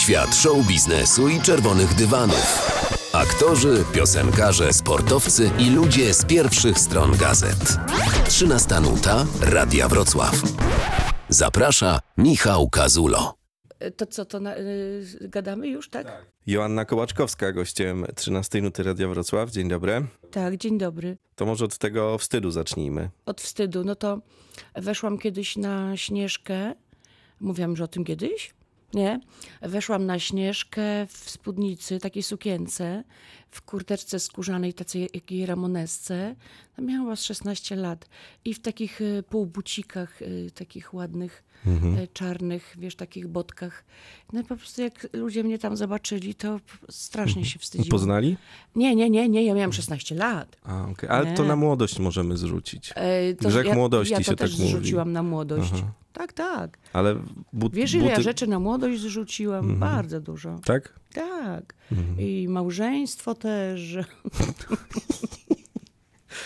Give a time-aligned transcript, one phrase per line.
[0.00, 2.70] Świat show biznesu i czerwonych dywanów.
[3.12, 7.76] Aktorzy, piosenkarze, sportowcy i ludzie z pierwszych stron gazet.
[8.28, 10.34] 13 nuta Radia Wrocław.
[11.28, 13.34] Zaprasza Michał Kazulo.
[13.96, 16.26] To co, to na, y, gadamy już, tak?
[16.46, 19.50] Joanna Kołaczkowska, gościem 13 Nuty Radia Wrocław.
[19.50, 20.06] Dzień dobry.
[20.30, 21.16] Tak, dzień dobry.
[21.34, 23.10] To może od tego wstydu zacznijmy.
[23.26, 24.18] Od wstydu, no to
[24.74, 26.74] weszłam kiedyś na Śnieżkę.
[27.40, 28.54] Mówiłam już o tym kiedyś?
[28.94, 29.20] Nie.
[29.62, 33.04] Weszłam na Śnieżkę w spódnicy, takiej sukience,
[33.50, 36.34] w kurteczce skórzanej, takiej jakiej ramonesce.
[36.78, 38.08] Miałam z 16 lat.
[38.44, 43.84] I w takich y, półbucikach, y, takich ładnych, y, czarnych, wiesz, takich botkach.
[44.32, 46.60] No i po prostu jak ludzie mnie tam zobaczyli, to
[46.90, 47.90] strasznie się wstydziłam.
[47.90, 48.36] Poznali?
[48.76, 50.56] Nie, nie, nie, nie, ja miałam 16 lat.
[50.64, 51.08] A, okej.
[51.08, 51.36] Ale Nie.
[51.36, 52.92] to na młodość możemy zrzucić.
[52.94, 54.72] E, Grzech ja, młodości ja to się też tak mówi.
[54.72, 55.70] zrzuciłam na młodość.
[55.74, 55.92] Aha.
[56.12, 56.78] Tak, tak.
[56.92, 57.16] Ale
[57.52, 58.22] but, Wiesz, ile ja buty...
[58.22, 59.78] rzeczy na młodość zrzuciłam?
[59.78, 60.58] Bardzo dużo.
[60.64, 61.00] Tak?
[61.14, 61.74] Tak.
[62.18, 63.96] I małżeństwo też.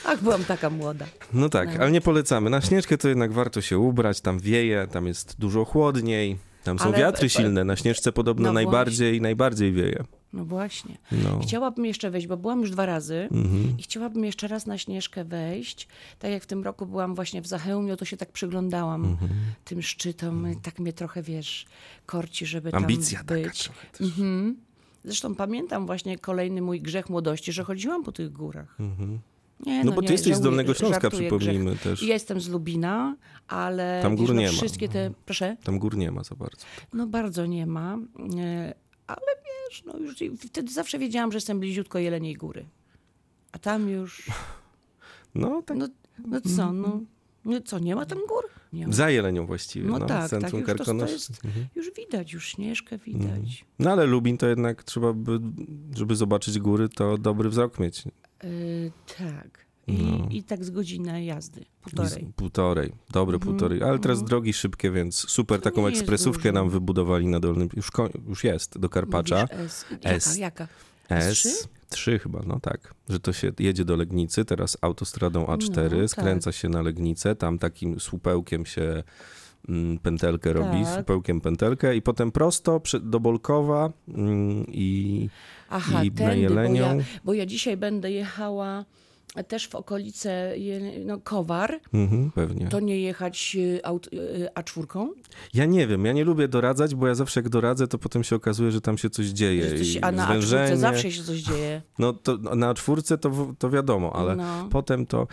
[0.06, 1.06] Ach, byłam taka młoda.
[1.32, 2.50] No tak, ale nie polecamy.
[2.50, 6.38] Na Śnieżkę to jednak warto się ubrać, tam wieje, tam jest dużo chłodniej.
[6.64, 7.64] Tam są Ale- wiatry silne.
[7.64, 10.04] Na Śnieżce podobno no najbardziej, najbardziej wieje.
[10.34, 10.98] No właśnie.
[11.12, 11.38] No.
[11.42, 13.74] Chciałabym jeszcze wejść, bo byłam już dwa razy Mhm.
[13.78, 15.88] i chciałabym jeszcze raz na Śnieżkę wejść.
[16.18, 19.30] Tak jak w tym roku byłam właśnie w Zachełmiu, to się tak przyglądałam Mhm.
[19.64, 20.46] tym szczytom.
[20.62, 21.66] Tak mnie trochę, wiesz,
[22.06, 23.70] korci, żeby Ambicja tam być.
[24.00, 24.56] Mhm.
[25.04, 28.78] Zresztą pamiętam właśnie kolejny mój grzech młodości, że chodziłam po tych górach.
[29.66, 31.82] Nie, No bo ty nie, jesteś z Dolnego Śląska, przypomnijmy grzech.
[31.82, 32.02] też.
[32.02, 33.16] Ja jestem z Lubina,
[33.48, 34.52] ale Tam gór wiesz, no, nie ma.
[34.52, 35.10] wszystkie te...
[35.24, 35.56] Proszę?
[35.64, 36.66] Tam gór nie ma za bardzo.
[36.92, 37.94] No bardzo nie ma,
[38.38, 38.74] e,
[39.06, 39.20] ale
[39.74, 40.16] wiesz, no już
[40.48, 42.64] wtedy zawsze wiedziałam, że jestem bliziutko Jeleniej Góry.
[43.52, 44.30] A tam już,
[45.34, 45.76] No tak.
[45.76, 45.88] no,
[46.26, 47.00] no co, no,
[47.44, 48.44] no co, nie ma tam gór?
[48.72, 48.92] Nie ma.
[48.92, 51.42] Za Jelenią właściwie, No no, tak, w centrum tak, już to, to jest,
[51.76, 53.64] już widać, już Śnieżkę widać.
[53.78, 55.40] No ale Lubin to jednak trzeba by,
[55.96, 58.04] żeby zobaczyć góry, to dobry wzrok mieć.
[58.06, 58.48] E,
[59.18, 59.64] tak.
[59.86, 60.28] I, No.
[60.30, 62.10] I tak z godzinę jazdy, półtorej.
[62.10, 63.82] Z, półtorej, dobre półtorej.
[63.82, 67.68] Ale teraz drogi szybkie, więc super To taką ekspresówkę nam wybudowali na Dolnym.
[67.76, 67.90] Już,
[68.28, 69.48] już jest, do Karpacza.
[69.52, 70.36] Mówisz S, jaka, S.
[70.38, 70.68] jaka?
[71.08, 71.32] S.
[71.38, 71.48] trzy?
[71.88, 72.94] Trzy chyba, no tak.
[73.08, 77.58] Że to się jedzie do Legnicy, teraz autostradą A4, No, skręca się na Legnicę, tam
[77.58, 79.02] takim słupełkiem się
[79.68, 80.94] mm, pętelkę robi, Tak.
[80.94, 85.28] słupełkiem pętelkę i potem prosto do Bolkowa mm, i,
[85.70, 86.98] Aha, i na tędy, bo ja, Jelenią.
[87.24, 88.84] bo ja dzisiaj będę jechała
[89.42, 90.54] też w okolice
[91.04, 91.80] no, Kowar.
[91.94, 92.68] Mhm, pewnie.
[92.68, 95.08] To nie jechać y, aut, y, A4?
[95.54, 98.36] Ja nie wiem, ja nie lubię doradzać, bo ja zawsze jak doradzę, to potem się
[98.36, 99.78] okazuje, że tam się coś dzieje.
[99.78, 100.72] Coś- i A na zwężenie.
[100.74, 101.82] A4 zawsze się coś dzieje.
[101.98, 104.68] No to na czwórce to, w- to wiadomo, ale No.
[104.70, 105.26] potem to...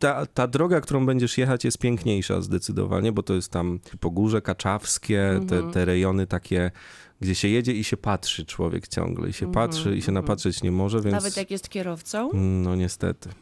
[0.00, 5.28] Ta, ta droga, którą będziesz jechać jest piękniejsza zdecydowanie, bo to jest tam Pogórze Kaczawskie,
[5.30, 5.46] Mhm.
[5.48, 6.70] te, te rejony takie,
[7.20, 10.70] gdzie się jedzie i się patrzy człowiek ciągle i się patrzy i się napatrzeć nie
[10.70, 11.12] może, więc...
[11.12, 12.30] Nawet jak jest kierowcą.
[12.34, 13.28] No niestety.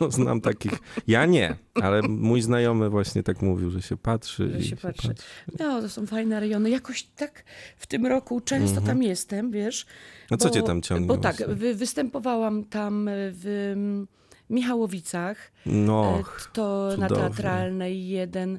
[0.00, 0.72] No, znam takich.
[1.06, 5.14] Ja nie, ale mój znajomy właśnie tak mówił, że się patrzy Że i się patrzy.
[5.58, 6.70] No, to są fajne rejony.
[6.70, 7.44] Jakoś tak
[7.76, 9.86] w tym roku często tam jestem, wiesz.
[10.30, 14.06] No co cię tam ciągnie Bo tak, wy, występowałam tam w mm,
[14.50, 15.52] Michałowicach.
[15.66, 16.22] No,
[16.52, 17.16] to na cudownie.
[17.16, 18.58] teatralnej jeden,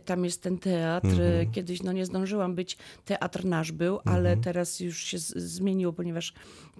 [0.00, 1.06] tam jest ten teatr.
[1.06, 1.40] Mhm.
[1.40, 6.32] E, Kiedyś no nie zdążyłam być, teatr nasz był, ale teraz już się zmieniło, ponieważ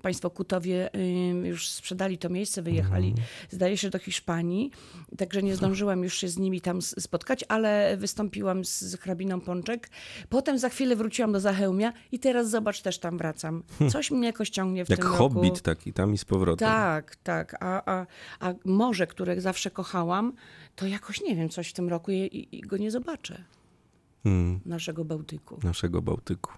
[0.02, 0.90] państwo Kutowie
[1.44, 3.26] już sprzedali to miejsce, wyjechali, Mhm.
[3.50, 4.70] zdaje się, do Hiszpanii.
[5.18, 9.90] Także nie zdążyłam już się z nimi tam spotkać, ale wystąpiłam z, hrabiną Pączek.
[10.28, 13.62] Potem za chwilę wróciłam do Zachełmia i teraz zobacz, też tam wracam.
[13.90, 15.60] Coś mnie jakoś ciągnie w jak tym hobbit roku.
[15.60, 16.68] taki, tam i z powrotem.
[16.68, 17.56] Tak, tak.
[17.60, 18.06] A, a,
[18.40, 20.32] a morze, które zawsze kochałam,
[20.76, 23.44] to jakoś nie wiem, coś w tym roku i, i, i go nie zobaczę.
[24.24, 25.58] Mm, Naszego Bałtyku.
[25.62, 26.52] naszego Bałtyku.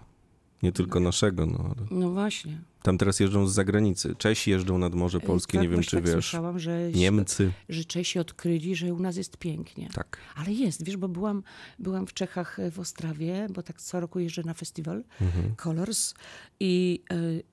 [0.63, 2.61] Nie tylko naszego, no ale No właśnie.
[2.83, 4.15] tam teraz jeżdżą z zagranicy.
[4.15, 6.13] Czesi jeżdżą nad Morze Polskie, tak, nie wiem czy tak wiesz.
[6.13, 9.89] Słyszałam, że, Niemcy, że Czesi odkryli, że u nas jest pięknie.
[9.93, 10.17] tak.
[10.35, 11.43] Ale jest, wiesz, bo byłam,
[11.79, 15.55] byłam w Czechach e, w Ostrawie, bo tak co roku jeżdżę na festiwal Mhm.
[15.55, 16.13] Colors
[16.59, 17.43] i y,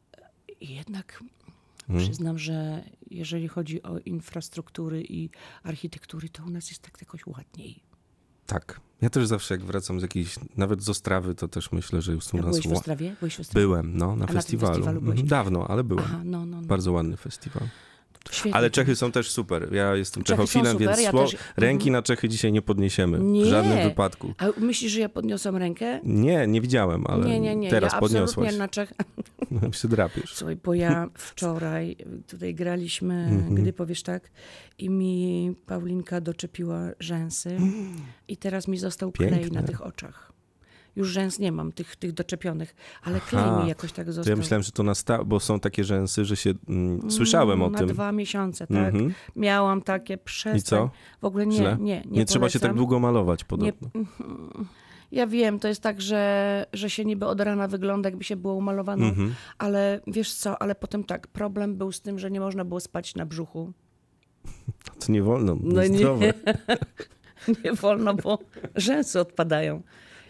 [0.60, 1.24] i jednak
[1.88, 2.04] Mhm.
[2.04, 5.30] przyznam, że jeżeli chodzi o infrastruktury i
[5.62, 7.82] architektury, to u nas jest tak jakoś ładniej.
[8.46, 8.80] Tak.
[9.02, 12.34] Ja też zawsze jak wracam z jakiejś, nawet z Ostrawy, to też myślę, że już
[12.34, 12.50] u A nas...
[12.50, 13.16] byłeś w Ostrawie?
[13.20, 13.66] Byłeś w Ostrawie?
[13.66, 14.84] Byłem, no, na tym festiwalu.
[14.84, 15.00] byłeś?
[15.02, 15.26] Mhm.
[15.26, 16.04] Dawno, ale byłem.
[16.04, 16.66] Aha, no, no, no.
[16.66, 17.68] Bardzo ładny festiwal.
[18.30, 18.54] Świetnie.
[18.54, 19.72] Ale Czechy są też super.
[19.72, 23.18] Ja jestem Czechy Czechofilem, więc ja też- ręki na Czechy dzisiaj nie podniesiemy.
[23.18, 23.44] Nie.
[23.44, 24.34] W żadnym wypadku.
[24.38, 26.00] A myślisz, że ja podniosłam rękę?
[26.04, 27.70] Nie, nie widziałem, ale nie, nie, nie.
[27.70, 28.30] teraz ja podniosłaś.
[28.30, 28.92] absolutnie na Czech...
[29.72, 30.34] się drapiesz.
[30.34, 31.96] Słuchaj, bo ja wczoraj
[32.26, 33.54] tutaj graliśmy, Mhm.
[33.54, 34.30] gdy powiesz tak,
[34.78, 37.56] i mi Paulinka doczepiła rzęsy
[38.28, 39.60] i teraz mi został klej Piękne.
[39.60, 40.32] na tych oczach.
[40.96, 43.62] Już rzęs nie mam, tych, tych doczepionych, ale klej Aha.
[43.62, 44.30] mi jakoś tak został.
[44.32, 46.54] ja myślałem, że to na sta- bo są takie rzęsy, że się...
[46.68, 47.88] Mm, słyszałem o na tym.
[47.88, 48.94] dwa miesiące, tak.
[48.94, 49.14] Mhm.
[49.36, 50.56] Miałam takie przestań.
[50.58, 50.90] I co?
[51.20, 51.76] W ogóle nie, Źle?
[51.80, 53.88] nie, nie, Nie, trzeba się tak długo malować podobno.
[55.14, 58.54] Ja wiem, to jest tak, że, że się niby od rana wygląda, jakby się było
[58.54, 59.34] umalowaną, Mhm.
[59.58, 63.14] ale wiesz co, ale potem tak, problem był z tym, że nie można było spać
[63.14, 63.72] na brzuchu.
[65.06, 66.04] To nie wolno, No nie.
[67.64, 68.38] Nie wolno, bo
[68.76, 69.82] rzęsy odpadają.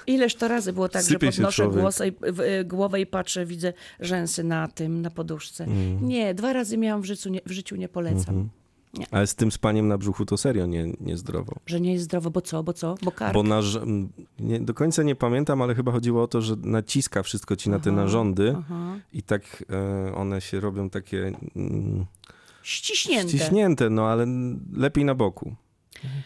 [0.06, 1.80] Ileż to razy było tak, Sypie że podnoszę człowiek.
[1.80, 5.64] głos i, w, y, głowę i patrzę, widzę rzęsy na tym, na poduszce.
[5.64, 6.08] Mm.
[6.08, 8.48] Nie, dwa razy miałam w życiu, nie, w życiu nie polecam.
[8.98, 9.08] Mhm.
[9.10, 11.52] Ale z tym spaniem na brzuchu to serio nie, niezdrowo.
[11.66, 12.94] Że nie jest zdrowo, bo co, bo co?
[13.02, 13.34] Bo kark.
[13.34, 13.78] Bo naż...
[14.38, 17.78] nie, do końca nie pamiętam, ale chyba chodziło o to, że naciska wszystko ci na
[17.78, 18.96] te Aha, narządy Aha.
[19.12, 22.06] i tak e, one się robią takie mm,
[22.62, 23.28] Ściśnięte.
[23.28, 24.26] ściśnięte, no ale
[24.72, 25.54] lepiej na boku.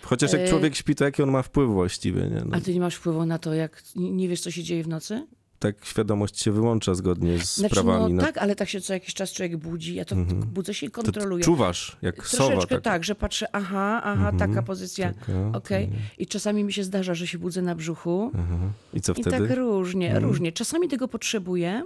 [0.03, 2.43] Chociaż jak E, człowiek śpi, to jaki on ma wpływ właściwie, nie?
[2.47, 4.85] No, A ty nie masz wpływu na to, jak nie nie wiesz, co się dzieje
[4.85, 5.27] w nocy?
[5.59, 8.15] Tak świadomość się wyłącza zgodnie z Znaczy, prawami.
[8.15, 8.23] no no.
[8.23, 10.17] tak, ale tak się co jakiś czas człowiek budzi, ja to
[10.47, 11.45] budzę się i to kontroluję.
[11.45, 12.47] czuwasz, jak sowa.
[12.47, 12.85] Troszeczkę Tak.
[12.85, 15.15] tak, że patrzę, aha, aha, taka pozycja,
[15.53, 15.91] okej.
[16.19, 18.57] I czasami mi się zdarza, że się budzę na brzuchu Aha.
[18.95, 19.37] I co i wtedy?
[19.37, 19.49] Mhm.
[19.49, 20.53] tak różnie, różnie.
[20.53, 21.83] Czasami tego potrzebuję,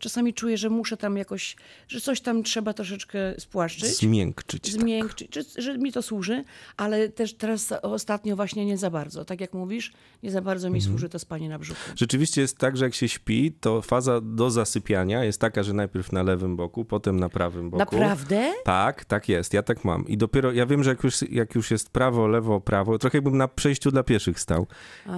[0.00, 1.56] czasami czuję, że muszę tam jakoś,
[1.88, 3.96] że coś tam trzeba troszeczkę spłaszczyć.
[3.98, 4.62] Zmiękczyć.
[4.62, 4.72] tak.
[4.72, 6.44] Zmiękczyć, czy, że mi to służy,
[6.76, 9.24] ale też teraz ostatnio właśnie nie za bardzo.
[9.24, 9.92] Tak jak mówisz,
[10.22, 10.92] nie za bardzo mi Mhm.
[10.92, 11.80] służy to spanie na brzuchu.
[11.96, 16.12] Rzeczywiście jest tak, że jak się śpi, to faza do zasypiania jest taka, że najpierw
[16.12, 17.78] na lewym boku, potem na prawym boku.
[17.78, 18.52] Naprawdę?
[18.64, 20.08] Tak, tak jest, ja tak mam.
[20.08, 23.36] I dopiero, ja wiem, że jak już, jak już jest prawo, lewo, prawo, trochę jakbym
[23.36, 24.66] na przejściu dla pieszych stał.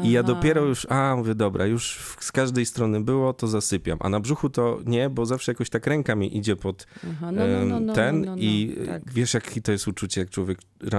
[0.03, 3.99] I ja dopiero już, a mówię, dobra, już z każdej strony było, to zasypiam.
[4.01, 7.47] A na brzuchu to nie, bo zawsze jakoś tak ręka mi idzie pod Aha, no,
[7.47, 9.13] no, no, no, ten i tak.
[9.13, 10.59] wiesz, jakie to jest uczucie, jak człowiek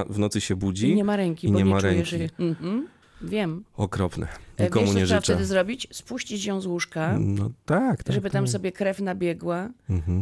[0.09, 0.89] w nocy się budzi.
[0.89, 2.05] I nie ma ręki, i bo nie nie, ma ręki.
[2.09, 2.87] że- Mhm.
[3.21, 3.63] Wiem.
[3.75, 4.27] Okropne.
[4.57, 5.33] E, Nikomu Wiesz, nie trzeba życzę.
[5.33, 5.87] wtedy zrobić?
[5.91, 8.13] Spuścić ją z łóżka, No tak, tak.
[8.15, 9.69] żeby tam sobie krew nabiegła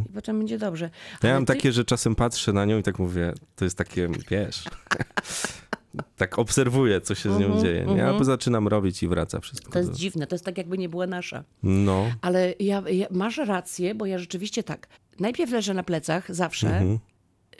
[0.08, 0.84] i potem będzie dobrze.
[1.12, 3.78] Ja Ale mam ty- takie, że czasem patrzę na nią i tak mówię, to jest
[3.78, 4.64] takie, wiesz,
[6.16, 8.06] tak obserwuję, co się z nią dzieje, nie?
[8.06, 9.72] A potem zaczynam robić i wraca wszystko.
[9.72, 11.44] To jest do- dziwne, to jest tak jakby nie była nasza.
[11.62, 14.88] No, Ale ja, ja, masz rację, bo ja rzeczywiście tak.
[15.20, 16.66] Najpierw leżę na plecach, zawsze.
[16.68, 16.98] Mhm.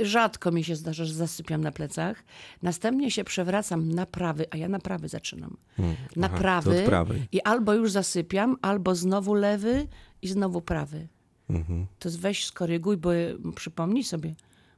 [0.00, 2.25] Rzadko mi się zdarza, że zasypiam na plecach.
[2.62, 5.56] Następnie się przewracam na prawy, a ja na prawy zaczynam.
[5.78, 7.26] Na Mm, Aha, to prawy.
[7.32, 9.87] I albo już zasypiam, albo znowu lewy
[10.23, 11.08] i znowu prawy.
[11.50, 11.87] Mhm.
[11.99, 13.11] To jest weź skoryguj, bo
[13.55, 14.35] przypomnij sobie.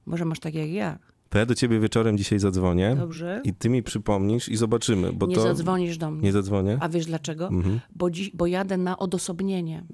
[0.07, 0.99] Może masz tak jak ja.
[1.35, 3.41] To ja do ciebie wieczorem dzisiaj zadzwonię Dobrze?
[3.45, 5.43] i ty mi przypomnisz i zobaczymy, bo Nie to...
[5.43, 6.23] zadzwonisz do mnie.
[6.23, 6.79] Nie zadzwonię?
[6.81, 7.51] A wiesz dlaczego?
[7.95, 9.85] Bo, dziś, bo jadę na odosobnienie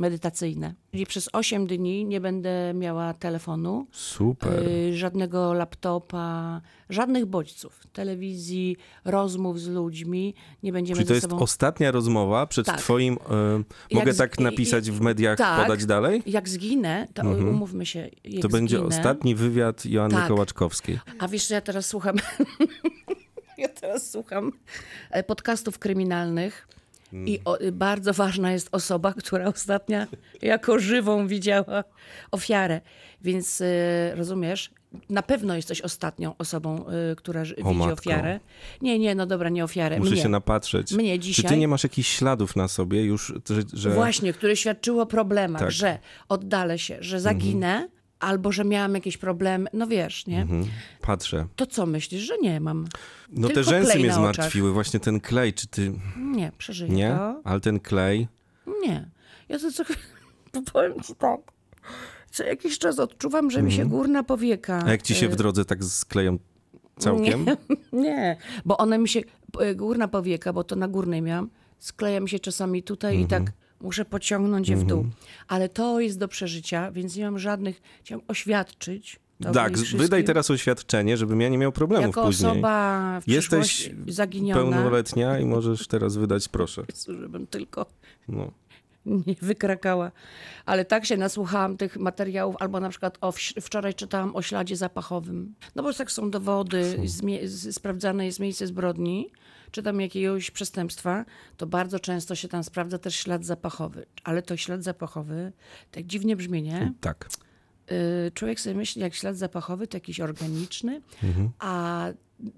[0.00, 0.74] medytacyjne.
[0.92, 4.68] Czyli przez 8 dni nie będę miała telefonu, Super.
[4.68, 6.60] y, żadnego laptopa,
[6.90, 10.34] żadnych bodźców, telewizji, rozmów z ludźmi.
[10.62, 11.38] Nie będziemy Czyli to jest sobą...
[11.38, 12.78] ostatnia rozmowa przed Tak.
[12.78, 13.18] twoim...
[13.90, 15.62] Jak mogę z- tak napisać w mediach, tak.
[15.62, 16.22] podać dalej?
[16.26, 18.42] Jak zginę, to umówmy się, Mhm.
[18.42, 20.28] To będzie zginę, ostatni wywiad Joanny Tak.
[20.28, 20.98] Kołaczkowskiej.
[21.18, 22.16] A wiesz, co ja teraz słucham?
[23.58, 24.52] ja teraz słucham
[25.10, 26.68] e, podcastów kryminalnych.
[27.12, 29.98] I o, bardzo ważna jest osoba, która ostatnio
[30.42, 31.84] jako żywą widziała
[32.30, 32.80] ofiarę.
[33.22, 33.66] Więc y,
[34.14, 34.70] rozumiesz,
[35.10, 37.92] na pewno jesteś ostatnią osobą, y, która O widzi matko.
[37.92, 38.40] ofiarę.
[38.82, 39.98] Nie, nie, no dobra, nie ofiarę.
[39.98, 40.22] Muszę mnie.
[40.22, 40.92] się napatrzeć.
[40.92, 41.50] Mnie Czy dzisiaj.
[41.50, 43.62] ty nie masz jakichś śladów na sobie już, że...
[43.72, 43.90] że...
[43.90, 45.70] Właśnie, które świadczyło o problemach, Tak.
[45.70, 45.98] że
[46.28, 47.88] oddalę się, że zaginę,
[48.20, 49.70] albo że miałam jakieś problemy.
[49.72, 50.42] No wiesz, nie?
[50.42, 50.64] Mhm.
[51.00, 51.46] Patrzę.
[51.56, 52.86] To co myślisz, że nie mam?
[53.32, 55.92] No te Tylko rzęsy klej mnie zmartwiły, właśnie ten klej, czy ty...
[56.16, 57.08] Nie, przeżyję Nie?
[57.08, 57.40] to.
[57.44, 58.28] Ale ten klej...
[58.82, 59.08] Nie.
[59.48, 59.84] Ja to co...
[60.72, 61.40] Powiem ci tak.
[62.30, 64.72] Co jakiś czas odczuwam, że mi się górna powieka...
[64.72, 64.88] Mhm.
[64.88, 66.38] A jak ci się w y, drodze tak skleją
[66.98, 67.46] całkiem?
[67.92, 69.20] Nie, bo one mi się...
[69.70, 73.44] y, Górna powieka, bo to na górnej miałam, skleja mi się czasami tutaj i Mhm.
[73.44, 75.06] tak muszę pociągnąć je w dół.
[75.48, 77.82] Ale to jest do przeżycia, więc nie mam żadnych...
[78.04, 79.20] Chciałam oświadczyć.
[79.42, 82.50] tobie Tak, wydaj teraz oświadczenie, żebym ja nie miał problemów Jako później.
[82.50, 86.84] osoba w Jesteś zaginiona, pełnoletnia i możesz teraz wydać, proszę.
[87.06, 87.86] żebym tylko
[88.28, 88.50] No.
[89.06, 90.12] nie wykrakała.
[90.66, 95.54] Ale tak się nasłuchałam tych materiałów, albo na przykład o, wczoraj czytałam o śladzie zapachowym.
[95.74, 96.96] No bo tak są dowody,
[97.44, 99.30] z- sprawdzane jest miejsce zbrodni,
[99.70, 101.24] czy tam jakiegoś przestępstwa,
[101.56, 104.06] to bardzo często się tam sprawdza też ślad zapachowy.
[104.24, 105.52] Ale to ślad zapachowy,
[105.90, 106.92] tak dziwnie brzmi, nie?
[107.00, 107.28] Tak.
[107.92, 111.00] Y, Człowiek sobie myśli, jak ślad zapachowy, to jakiś organiczny,
[111.58, 112.06] a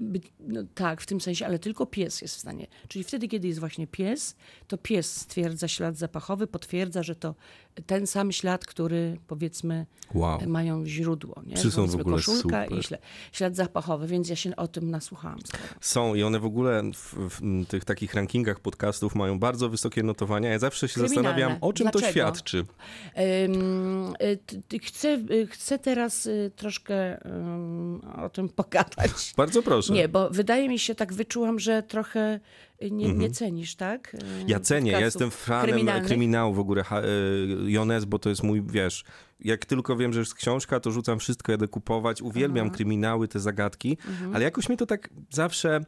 [0.01, 2.67] być, no, tak, w tym sensie, ale tylko pies jest w stanie.
[2.89, 4.37] Czyli wtedy, kiedy jest właśnie pies,
[4.69, 7.35] to pies stwierdza ślad zapachowy, potwierdza, że to
[7.87, 10.41] ten sam ślad, który powiedzmy Wow.
[10.47, 11.43] mają źródło.
[11.47, 11.55] Nie?
[11.55, 12.79] Psy są w ogóle koszulka super.
[12.79, 13.01] i ślad,
[13.33, 15.39] ślad zapachowy, więc ja się o tym nasłuchałam.
[15.81, 20.51] Są i one w ogóle w, w tych takich rankingach podcastów mają bardzo wysokie notowania.
[20.51, 22.13] Ja zawsze się zastanawiam, o czym to Dlaczego?
[22.13, 22.59] świadczy.
[22.59, 25.19] Ym, y, t- t- Chcę,
[25.51, 29.33] chcę teraz y, troszkę ym, o tym pogadać.
[29.37, 29.72] Bardzo proszę.
[29.95, 32.41] Nie, bo wydaje mi się, tak wyczułam, że trochę
[32.83, 34.15] y, nie, nie cenisz, tak?
[34.15, 34.49] Y, Mhm.
[34.49, 35.67] Ja cenię, ja jestem fanem
[36.07, 36.83] kryminału w ogóle.
[36.83, 39.05] y, Jones, bo to jest mój, wiesz,
[39.41, 42.23] jak tylko wiem, że jest książka, to rzucam wszystko, jadę kupować.
[42.23, 43.99] Uwielbiam kryminały, te zagadki,
[44.35, 45.81] ale jakoś mnie to tak zawsze...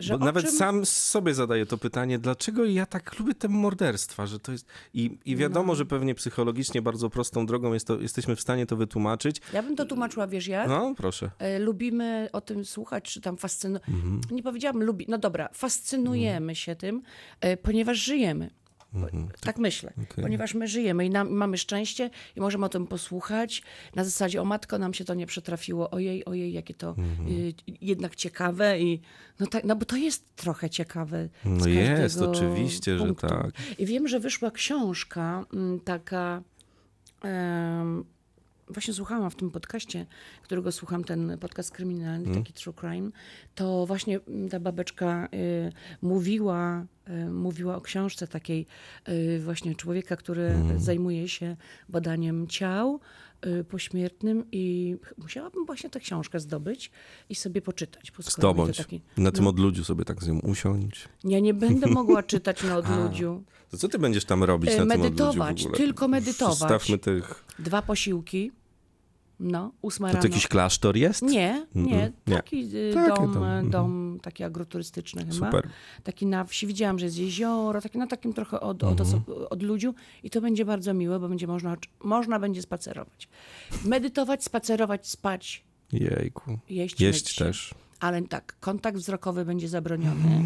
[0.00, 0.06] Mhm.
[0.08, 4.26] Że bo nawet czym- sam sobie zadaję to pytanie, dlaczego ja tak lubię te morderstwa,
[4.26, 4.66] że to jest...
[4.94, 5.74] I, i wiadomo, No.
[5.74, 9.40] że pewnie psychologicznie bardzo prostą drogą jest to, jesteśmy w stanie to wytłumaczyć.
[9.52, 10.68] Ja bym to tłumaczyła, wiesz jak?
[10.68, 11.30] No, proszę.
[11.38, 13.84] E, Lubimy o tym słuchać, czy tam fascynujemy.
[13.88, 14.20] Mhm.
[14.30, 15.04] Nie powiedziałabym lubi.
[15.08, 17.02] No dobra, fascynujemy się tym,
[17.40, 18.50] e, ponieważ żyjemy.
[19.40, 19.88] Tak myślę.
[19.90, 20.06] Mhm.
[20.12, 20.22] Okej.
[20.24, 23.62] Ponieważ my żyjemy i nam, mamy szczęście i możemy o tym posłuchać.
[23.94, 25.90] Na zasadzie, o matko, nam się to nie przetrafiło.
[25.90, 27.28] Ojej, ojej, jakie to Mhm.
[27.28, 28.80] y, jednak ciekawe.
[28.80, 29.00] I,
[29.40, 31.28] no, tak, no bo to jest trochę ciekawe.
[31.44, 33.26] No jest, oczywiście, że punktu.
[33.28, 33.50] tak.
[33.78, 36.42] I wiem, że wyszła książka mm, taka.
[38.70, 40.06] właśnie słuchałam w tym podcaście,
[40.42, 42.36] którego słucham, ten podcast kryminalny, Mhm.
[42.44, 43.10] taki true crime,
[43.54, 46.86] to właśnie mm, ta babeczka y, mówiła,
[47.30, 48.66] mówiła o książce takiej
[49.08, 50.80] y, właśnie człowieka, który Mhm.
[50.80, 51.56] zajmuje się
[51.88, 53.00] badaniem ciał
[53.46, 56.90] y, pośmiertnym i musiałabym właśnie tę książkę zdobyć
[57.28, 58.10] i sobie poczytać.
[58.16, 58.76] to Zdobądź.
[58.76, 61.08] taki- Na tym no, odludziu sobie tak z nią usiąść.
[61.24, 63.42] Ja nie będę mogła czytać na odludziu.
[63.70, 66.56] To co ty będziesz tam robić E, na tym odludziu medytować, tylko medytować.
[66.58, 67.44] Stawmy tych...
[67.58, 68.52] Dwa posiłki.
[69.40, 70.22] No, ósma To, rano.
[70.22, 71.22] to jakiś klasztor jest?
[71.22, 71.84] Nie, nie.
[71.84, 72.12] Mhm.
[72.26, 72.36] Nie.
[72.36, 73.70] Taki y, Takie dom, tam, e, mhm.
[73.70, 75.32] dom taki agroturystyczny chyba.
[75.46, 75.68] Super.
[76.04, 76.66] Taki na wsi.
[76.66, 79.22] Widziałam, że jest jezioro, taki na takim trochę od, od, Mhm.
[79.28, 83.28] od, od ludziu i to będzie bardzo miłe, bo będzie można, można będzie spacerować.
[83.84, 86.58] Medytować, spacerować, spać, Jejku.
[86.70, 87.74] jeść, Jeść też.
[88.00, 90.42] Ale tak, kontakt wzrokowy będzie zabroniony.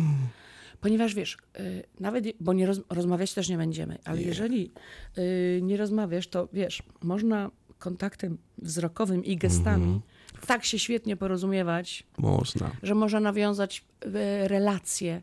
[0.80, 4.70] Ponieważ wiesz, y, nawet, bo nie roz, rozmawiać też nie będziemy, ale jeżeli
[5.18, 7.50] y, nie rozmawiasz, to wiesz, można
[7.82, 10.00] kontaktem wzrokowym i gestami Mhm.
[10.46, 12.70] tak się świetnie porozumiewać, Można.
[12.82, 15.22] że można nawiązać y, relację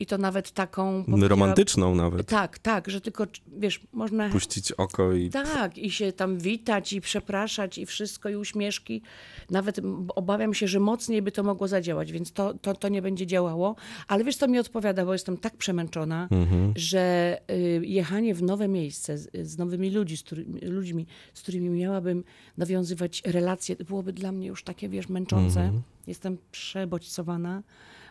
[0.00, 1.04] i to nawet taką...
[1.20, 2.26] Romantyczną nawet.
[2.28, 3.26] Tak, tak, że tylko,
[3.58, 4.28] wiesz, można...
[4.28, 5.30] Puścić oko i...
[5.30, 9.02] Tak, i się tam witać, i przepraszać, i wszystko, i uśmieszki.
[9.50, 9.80] Nawet
[10.14, 13.76] obawiam się, że mocniej by to mogło zadziałać, więc to, to, to nie będzie działało.
[14.08, 16.72] Ale wiesz, to mi odpowiada, bo jestem tak przemęczona, Mhm.
[16.76, 21.70] że y, jechanie w nowe miejsce z, z nowymi ludzi, z którymi, ludźmi, z którymi
[21.70, 22.24] miałabym
[22.56, 25.60] nawiązywać relacje, byłoby dla mnie już takie, wiesz, męczące.
[25.60, 25.82] Mhm.
[26.06, 27.62] Jestem przebodźcowana,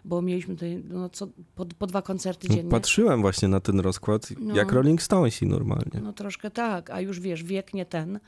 [0.06, 2.72] bo mieliśmy tutaj no, co, po, po dwa koncerty No, dziennie.
[2.72, 4.56] Patrzyłem właśnie na ten rozkład, No.
[4.56, 6.01] jak Rolling Stonesi normalnie.
[6.03, 8.20] No troszkę tak, a już wiesz, wiek nie ten,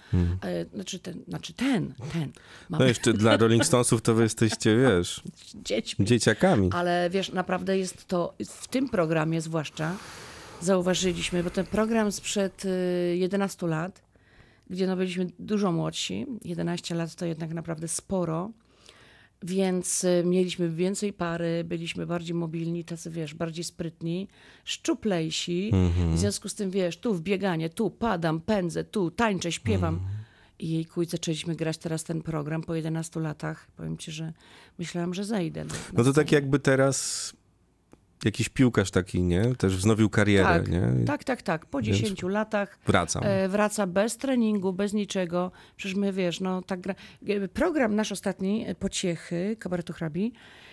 [0.44, 2.32] e, znaczy ten, znaczy ten, ten.
[2.70, 5.22] No Mamy jeszcze dla Rolling Stonesów to wy jesteście, wiesz,
[5.56, 6.06] dziećmi.
[6.06, 6.70] dzieciakami.
[6.74, 9.96] Ale wiesz, naprawdę jest to, w tym programie zwłaszcza,
[10.62, 14.02] zauważyliśmy, bo ten program sprzed y, 11 lat,
[14.70, 18.52] gdzie no byliśmy dużo młodsi, 11 lat to jednak naprawdę sporo,
[19.44, 24.28] więc y, mieliśmy więcej pary, byliśmy bardziej mobilni, tacy wiesz, bardziej sprytni,
[24.64, 25.72] szczuplejsi.
[26.16, 30.00] W związku z tym wiesz, tu w bieganie, tu padam, pędzę, tu tańczę, śpiewam.
[30.60, 33.68] I jejku, i zaczęliśmy grać teraz ten program po 11 latach.
[33.78, 34.34] Powiem ci, że
[34.80, 35.66] myślałam, że zejdę.
[35.66, 37.34] na No to tak jakby teraz
[38.26, 39.56] jakiś piłkarz taki, nie?
[39.56, 40.82] Też wznowił karierę, Tak, nie?
[41.06, 41.66] Tak, tak, tak.
[41.66, 43.24] Po Więc 10 latach Wracam.
[43.26, 45.52] e, wraca bez treningu, bez niczego.
[45.76, 46.96] Przecież my, wiesz, no tak gra...
[47.54, 50.32] Program nasz ostatni, e, Pociechy, Kabaretu Hrabi,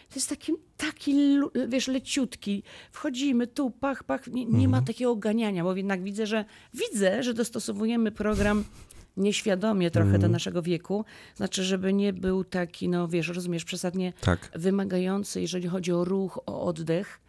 [0.08, 1.38] to jest taki, taki,
[1.68, 2.62] wiesz, leciutki.
[2.92, 4.26] Wchodzimy tu, pach, pach.
[4.26, 4.70] Nie, nie Mhm.
[4.70, 8.64] ma takiego ganiania, bo jednak widzę, że widzę, że dostosowujemy program
[9.16, 10.22] nieświadomie trochę Mhm.
[10.22, 11.04] do naszego wieku.
[11.34, 14.50] Znaczy, żeby nie był taki, no wiesz, rozumiesz, przesadnie Tak.
[14.54, 17.20] wymagający, jeżeli chodzi o ruch, o oddech.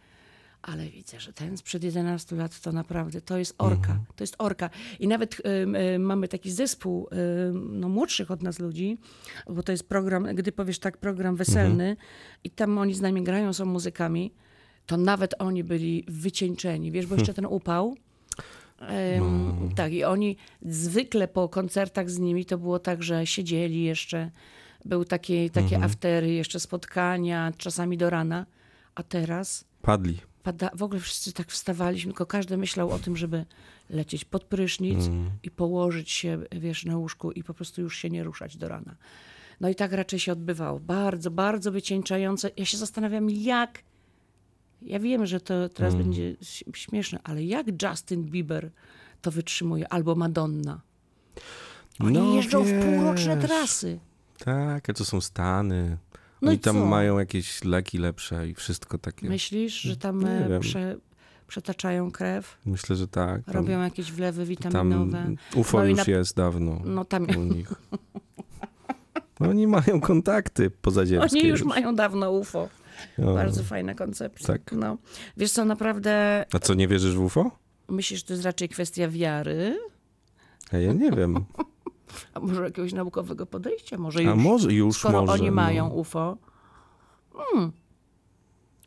[0.62, 3.76] Ale widzę, że ten sprzed 11 lat to naprawdę, to jest orka.
[3.90, 4.00] Mhm.
[4.16, 4.70] To jest orka.
[4.98, 7.08] I nawet ym, ym, mamy taki zespół
[7.48, 8.98] ym, no, młodszych od nas ludzi,
[9.50, 11.96] bo to jest program, gdy powiesz tak, program weselny Mhm.
[12.44, 14.32] i tam oni z nami grają, są muzykami,
[14.86, 17.96] to nawet oni byli wycieńczeni, wiesz, bo jeszcze ten upał.
[19.16, 19.68] Ym, No.
[19.76, 24.30] Tak, i oni zwykle po koncertach z nimi to było tak, że siedzieli jeszcze,
[24.84, 25.82] był takie, takie Mhm.
[25.82, 28.46] aftery, jeszcze spotkania, czasami do rana,
[28.94, 30.18] a teraz Padli.
[30.42, 33.44] Pada, w ogóle wszyscy tak wstawaliśmy, tylko każdy myślał o tym, żeby
[33.90, 35.30] lecieć pod prysznic Mm.
[35.42, 38.94] i położyć się, wiesz, na łóżku i po prostu już się nie ruszać do rana.
[39.60, 40.80] No i tak raczej się odbywało.
[40.80, 42.50] Bardzo, bardzo wycieńczające.
[42.56, 43.82] Ja się zastanawiam, jak.
[44.82, 46.04] Ja wiem, że to teraz Mm.
[46.06, 46.36] będzie
[46.74, 48.70] śmieszne, ale jak Justin Bieber
[49.22, 50.80] to wytrzymuje, albo Madonna.
[52.00, 53.46] Oni No jeżdżą w półroczne wiesz.
[53.46, 53.98] trasy.
[54.44, 55.96] Tak, a to są Stany.
[56.42, 56.86] No Oni i tam co?
[56.86, 59.28] mają jakieś leki lepsze i wszystko takie.
[59.28, 60.96] Myślisz, że tam e, prze,
[61.46, 63.44] przetaczają krew, Myślę, że tak.
[63.44, 65.34] Tam, robią jakieś wlewy tam witaminowe?
[65.54, 67.72] UFO No już na- jest dawno No tam u nich.
[69.40, 71.38] No, Oni mają kontakty pozaziemskie.
[71.38, 72.68] oni już mają dawno UFO.
[73.18, 73.34] O.
[73.34, 74.46] Bardzo fajna koncepcja.
[74.46, 74.72] Tak.
[74.72, 74.96] No.
[75.36, 77.50] Wiesz co, naprawdę A co, nie wierzysz w UFO?
[77.88, 79.78] myślisz, że to jest raczej kwestia wiary?
[80.72, 81.34] A ja nie wiem.
[82.34, 83.98] A może jakiegoś naukowego podejścia?
[83.98, 85.32] Może już, A może już skoro może.
[85.32, 85.52] oni no.
[85.52, 86.36] mają UFO?
[87.32, 87.72] Hmm.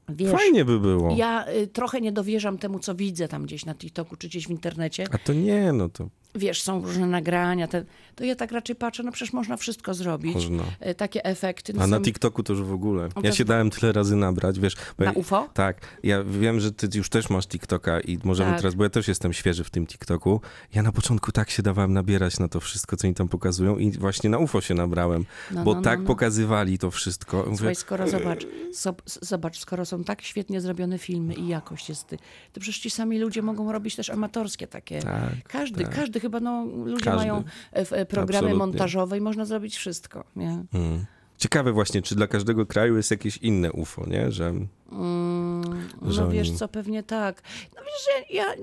[0.09, 1.15] Wiesz, Fajnie by było.
[1.15, 4.49] ja y, trochę nie dowierzam temu, co widzę tam gdzieś na TikToku czy gdzieś w
[4.49, 5.05] internecie.
[5.11, 7.85] A to nie, no to Wiesz, są różne nagrania, te,
[8.15, 10.33] to ja tak raczej patrzę, no przecież można wszystko zrobić.
[10.33, 10.63] można.
[10.89, 11.73] Y, Takie efekty.
[11.73, 13.09] No A na są- TikToku to już w ogóle.
[13.15, 14.75] No Ja się dałem tyle razy nabrać, wiesz.
[14.97, 15.49] Na ja- UFO?
[15.53, 18.59] Tak, ja wiem, że ty już też masz TikToka i możemy Tak.
[18.59, 20.41] teraz, bo ja też jestem świeży w tym TikToku.
[20.73, 23.91] Ja na początku tak się dawałem nabierać na to wszystko, co oni tam pokazują i
[23.91, 26.05] właśnie na UFO się nabrałem, No, bo no, no, tak no.
[26.05, 27.37] pokazywali to wszystko.
[27.37, 32.09] Mówię, Słuchaj, skoro zobacz, so, zobacz, skoro są tak świetnie zrobione filmy i jakość jest,
[32.53, 34.99] to przecież ci sami ludzie mogą robić też amatorskie takie.
[35.01, 35.95] tak, Każdy, tak.
[35.95, 37.19] każdy chyba, no, ludzie Każdy.
[37.19, 38.53] mają e, e, programy Absolutnie.
[38.57, 40.63] montażowe i można zrobić wszystko, nie?
[40.73, 41.05] Mm.
[41.37, 44.31] Ciekawe właśnie, czy dla każdego kraju jest jakieś inne UFO, nie?
[44.31, 44.53] Że
[44.91, 45.63] Mm,
[46.07, 47.41] Że no wiesz oni- co, pewnie tak.
[47.75, 48.57] No wiesz, że ja e,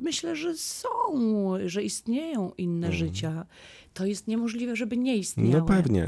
[0.00, 0.88] myślę, że są,
[1.66, 2.98] że istnieją inne Mm.
[2.98, 3.46] życia.
[3.94, 5.52] To jest niemożliwe, żeby nie istniały.
[5.52, 6.06] no pewnie.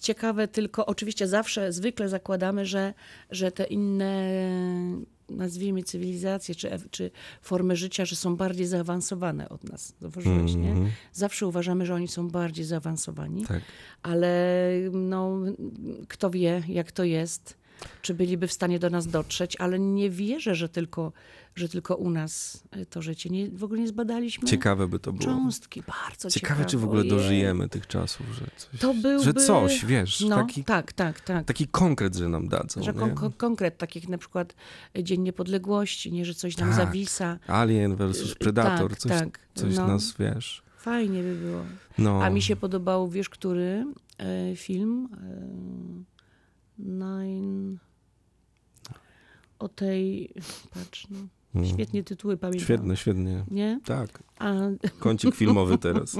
[0.00, 2.94] Ciekawe tylko, oczywiście zawsze, zwykle zakładamy, że,
[3.30, 4.30] że te inne,
[5.36, 7.10] nazwijmy cywilizacje, czy, czy
[7.42, 9.94] formy życia, że są bardziej zaawansowane od nas.
[10.00, 10.70] Zauważyłeś, nie?
[10.70, 10.90] Mhm.
[11.12, 13.62] Zawsze uważamy, że oni są bardziej zaawansowani, Tak.
[14.02, 14.52] ale
[14.92, 15.38] no,
[16.08, 17.61] kto wie, jak to jest,
[18.02, 21.12] czy byliby w stanie do nas dotrzeć, ale nie wierzę, że tylko,
[21.54, 23.30] że tylko u nas e, to życie.
[23.30, 25.24] Nie, w ogóle nie zbadaliśmy Ciekawe by to było.
[25.24, 26.32] cząstki, bardzo ciekawe.
[26.54, 29.24] Ciekawe, czy w ogóle dożyjemy tych czasów, że coś, To byłby...
[29.24, 31.46] że coś, wiesz, No, taki, tak, tak, tak.
[31.46, 32.82] taki konkret, że nam dadzą.
[32.82, 34.54] Że kon- kon- konkret, tak jak na przykład
[35.02, 36.76] Dzień Niepodległości, nie, że coś nam Tak.
[36.76, 37.38] zawisa.
[37.46, 39.86] Alien versus Predator, tak, coś, tak, coś no.
[39.86, 40.62] nas, wiesz.
[40.76, 41.62] Fajnie by było.
[41.98, 42.22] No.
[42.24, 43.86] A mi się podobał, wiesz, który
[44.18, 45.08] e, film?
[46.82, 47.76] Nine...
[49.58, 50.34] O tej...
[50.74, 51.18] Patrz, no.
[51.54, 51.68] Mm.
[51.68, 52.64] Świetnie tytuły pamiętam.
[52.64, 53.44] Świetne, świetnie.
[53.50, 53.80] Nie?
[53.84, 54.52] Tak, A,
[54.98, 56.16] kącik filmowy teraz.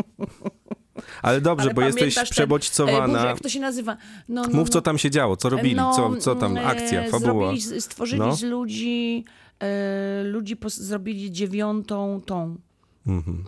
[1.23, 3.25] Ale dobrze, Ale bo jesteś ten- e, Boże, przebodźcowana.
[3.27, 3.97] jak to się nazywa?
[4.29, 4.83] No, no, Mów, co no.
[4.83, 7.47] tam się działo, co robili, No, co, co tam, e, akcja, fabuła.
[7.57, 8.37] Zrobili, stworzyli No.
[8.37, 9.25] z ludzi,
[9.61, 12.57] e, ludzi zrobili dziewiątą tą.
[13.07, 13.45] Mhm.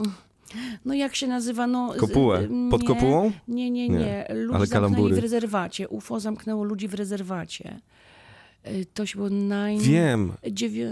[0.84, 1.66] No jak się nazywa?
[1.66, 2.46] No, Kopułę.
[2.50, 3.32] nie, Pod kopułą?
[3.48, 4.26] Nie, nie, Nie, nie.
[4.34, 5.14] Ludzi ale zamknęli kalambury.
[5.14, 5.88] w rezerwacie.
[5.88, 7.80] UFO zamknęło ludzi w rezerwacie.
[8.62, 9.78] E, To się było nine...
[9.78, 10.32] Wiem.
[10.50, 10.90] Dziewię...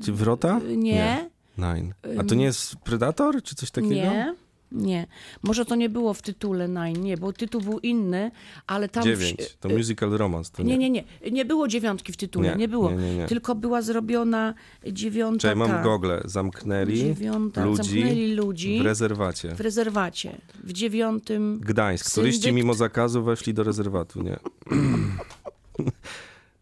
[0.00, 0.60] Wrota?
[0.76, 1.30] Nie.
[1.58, 1.94] Nine.
[2.20, 3.94] A to nie jest Predator, czy coś takiego?
[3.94, 4.34] Nie.
[4.72, 5.06] Nie.
[5.42, 8.30] Może to nie było w tytule Nine, nie, bo tytuł był inny,
[8.66, 9.04] ale tam...
[9.04, 9.56] Dziewięć.
[9.60, 10.78] To musical romance, to nie.
[10.78, 11.30] Nie, nie, nie.
[11.30, 12.90] Nie było dziewiątki w tytule, Nie, nie, było.
[12.90, 13.26] nie, nie.
[13.26, 14.54] Tylko była zrobiona
[14.92, 15.38] dziewiąta.
[15.40, 16.22] Czekaj, mam ta, gogle.
[16.24, 19.54] Zamknęli Dziewiąta, ludzi zamknęli ludzi w rezerwacie.
[19.54, 20.38] w rezerwacie.
[20.64, 21.60] W dziewiątym.
[21.64, 22.14] Gdańsk.
[22.14, 24.36] Turyści Syndykt- mimo zakazu weszli do rezerwatu, nie?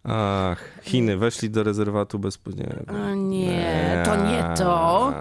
[0.05, 2.39] Ach, Chiny weszli do rezerwatu bez...
[2.57, 5.13] Nie, A nie, to nie to.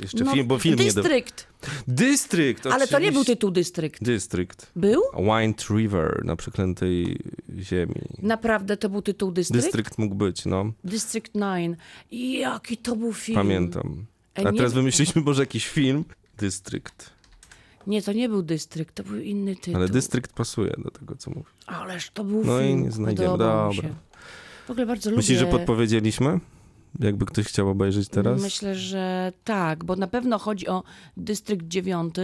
[0.00, 0.92] Jeszcze No, film, bo film nie...
[0.92, 1.02] Do...
[1.88, 2.66] Dystrykt.
[2.66, 4.04] Ale to nie był tytuł Dystrykt.
[4.04, 4.70] Dystrykt.
[4.76, 5.02] Był?
[5.16, 7.18] Wind River na przeklętej
[7.58, 7.94] ziemi.
[8.22, 9.64] Naprawdę to był tytuł Dystrykt?
[9.64, 10.72] Dystrykt mógł być, no.
[10.84, 11.78] District 9.
[12.12, 13.36] Jaki to był film?
[13.36, 14.04] Pamiętam.
[14.38, 16.04] E, A nie- teraz wymyśliliśmy może jakiś film.
[16.38, 17.10] Dystrykt.
[17.86, 19.76] Nie, to nie był Dystrykt, to był inny tytuł.
[19.76, 21.50] Ale dystrykt pasuje do tego, co mówisz.
[21.66, 22.82] Ależ to był No i film.
[22.82, 23.28] nie znajdziemy.
[23.28, 23.90] Podobał mi Dobra.
[24.66, 25.58] W ogóle bardzo Myślisz, że lubię...
[25.58, 26.40] podpowiedzieliśmy?
[26.98, 28.42] Jakby ktoś chciał obejrzeć teraz?
[28.42, 30.82] Myślę, że tak, bo na pewno chodzi o
[31.16, 32.14] Dystrykt 9.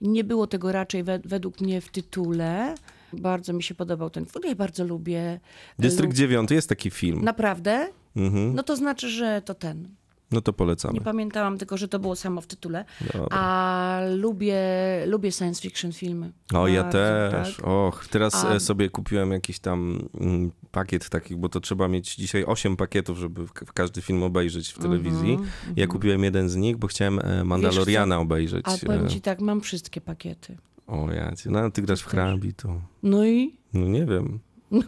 [0.00, 2.74] Nie było tego raczej we, według mnie w tytule.
[3.12, 4.44] Bardzo mi się podobał ten film.
[4.48, 5.40] Ja bardzo lubię.
[5.78, 7.24] Dystrykt lu- 9 jest taki film.
[7.24, 7.88] Naprawdę?
[8.16, 8.54] Mhm.
[8.54, 9.88] No to znaczy, że to ten.
[10.34, 10.94] No to polecamy.
[10.94, 12.84] Nie pamiętałam tylko, że to było samo w tytule.
[13.12, 13.26] Dobra.
[13.30, 14.58] A lubię,
[15.06, 16.32] lubię science fiction filmy.
[16.54, 17.56] O, ja Bardzo, też.
[17.56, 17.66] tak.
[17.66, 22.14] Och, teraz A- e, sobie kupiłem jakiś tam mm, pakiet takich, bo to trzeba mieć
[22.14, 23.44] dzisiaj 8 pakietów, żeby
[23.74, 25.30] każdy film obejrzeć w telewizji.
[25.32, 28.64] Mhm, Ja kupiłem jeden z nich, bo chciałem e, Mandaloriana obejrzeć.
[28.68, 30.56] A powiem E, ci tak, mam wszystkie pakiety.
[30.86, 34.38] O ja cię, no ty grasz w hrabi, to No i no nie wiem.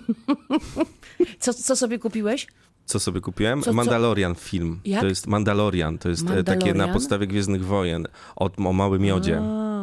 [1.41, 2.47] co, co sobie kupiłeś?
[2.87, 3.61] Co sobie kupiłem?
[3.61, 3.73] Co- co?
[3.73, 4.81] Mandalorian film.
[4.85, 5.01] Jak?
[5.01, 9.41] To jest Mandalorian, to jest e, takie na podstawie Gwiezdnych Wojen, od, o Małym Miodzie.
[9.43, 9.77] A,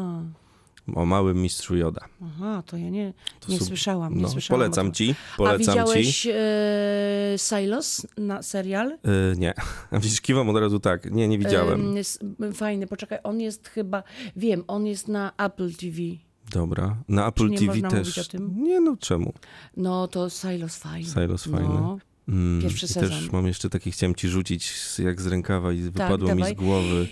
[0.96, 2.02] O małym mistrzu Joda.
[2.24, 3.14] Aha, to ja nie,
[3.50, 4.62] nie słyszałam, nie no, słyszałam.
[4.62, 6.30] o Polecam ci, A polecam widziałeś ci.
[6.34, 6.36] e,
[7.38, 8.92] Silos na serial?
[8.92, 9.54] Y, nie,
[9.92, 11.12] a widzisz, kiwam od razu tak.
[11.12, 11.96] Nie, nie widziałem.
[12.54, 14.04] Fajny, poczekaj, on jest chyba,
[14.36, 15.98] wiem, on jest na Apple TV.
[16.52, 16.96] Dobra.
[17.10, 18.18] Na Apple TV też.
[18.18, 18.22] o?
[18.56, 19.34] Nie, no czemu?
[19.78, 21.10] No to Silos fajny.
[21.10, 21.70] Silos fajny.
[21.70, 21.98] No.
[22.30, 23.10] Mm, Pierwszy i sezon.
[23.10, 26.56] też mam jeszcze taki, chciałem ci rzucić jak z rękawa i wypadło mi z dawaj.
[26.56, 27.08] głowy.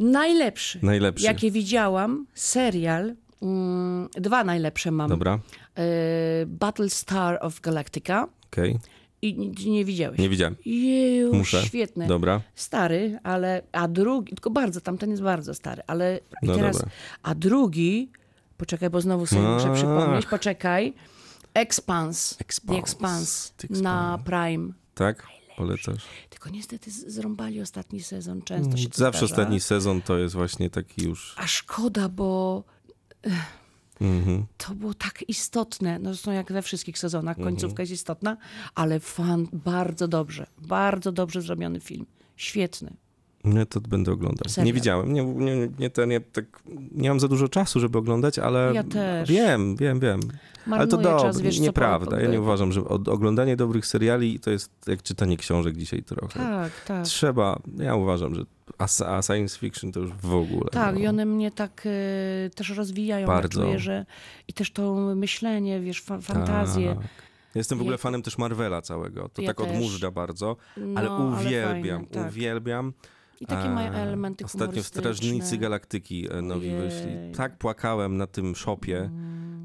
[0.00, 1.24] Najlepszy, Najlepszy.
[1.24, 5.08] jakie widziałam, serial, mm, dwa najlepsze mam.
[5.10, 5.38] Dobra,
[5.76, 8.78] E, Battlestar of Galactica okej.
[9.22, 9.34] i
[9.66, 10.18] nie, widziałeś.
[10.18, 10.56] Nie widziałem.
[10.64, 11.62] Jeju, Muszę.
[11.62, 12.06] świetny.
[12.06, 12.40] Dobra.
[12.54, 16.90] Stary, ale, a drugi, tylko bardzo, tamten jest bardzo stary, ale i No teraz, dobra.
[17.22, 18.10] a drugi,
[18.56, 19.74] poczekaj, bo znowu sobie muszę Ach.
[19.76, 20.92] przypomnieć, poczekaj,
[21.54, 22.72] Expanse, Expanse.
[22.74, 24.18] The Expanse, The na.
[24.24, 24.72] Prime.
[24.94, 25.26] Tak?
[25.56, 26.02] Polecasz?
[26.30, 29.32] Tylko niestety zrąbali ostatni sezon, często się Mm, Zawsze zdarza.
[29.34, 31.34] ostatni sezon to jest właśnie taki już...
[31.38, 32.64] A szkoda, bo
[34.00, 34.46] Mhm.
[34.56, 35.98] to było tak istotne.
[35.98, 37.54] No zresztą jak we wszystkich sezonach, Mhm.
[37.56, 38.36] końcówka jest istotna,
[38.74, 42.06] ale fan, bardzo dobrze, bardzo dobrze zrobiony film.
[42.36, 42.96] Świetny.
[43.44, 44.48] Nie, to będę oglądał.
[44.48, 44.66] Serial.
[44.66, 45.12] Nie widziałem.
[45.12, 46.44] Nie, nie, nie, ten, nie, tak,
[46.92, 49.28] nie mam za dużo czasu, żeby oglądać, ale Ja też.
[49.30, 50.20] wiem, wiem, wiem.
[50.70, 52.10] Ale to co nieprawda.
[52.16, 56.38] po- Ja nie uważam, że oglądanie dobrych seriali to jest jak czytanie książek dzisiaj trochę.
[56.40, 57.04] Tak, tak.
[57.04, 58.42] Trzeba, ja uważam, że
[58.78, 58.84] a,
[59.16, 60.70] a science fiction to już w ogóle.
[60.72, 61.00] Tak, no.
[61.00, 63.26] i one mnie tak e, też rozwijają.
[63.26, 63.60] Bardzo.
[63.60, 64.06] Ja czuję, że
[64.48, 66.94] i też to myślenie, wiesz, fa fantazję.
[66.94, 67.08] Tak.
[67.54, 69.28] Jestem w ogóle fanem też Marvela całego.
[69.28, 69.66] To Ja tak też.
[69.66, 72.28] odmóżdża bardzo, No, ale uwielbiam, fajne, tak.
[72.30, 72.92] uwielbiam.
[73.40, 75.58] I takie mają elementy Ostatnio Strażnicy.
[75.58, 76.80] Galaktyki e, nowi Ojej.
[76.80, 77.10] wyszli.
[77.36, 79.10] Tak płakałem na tym shopie.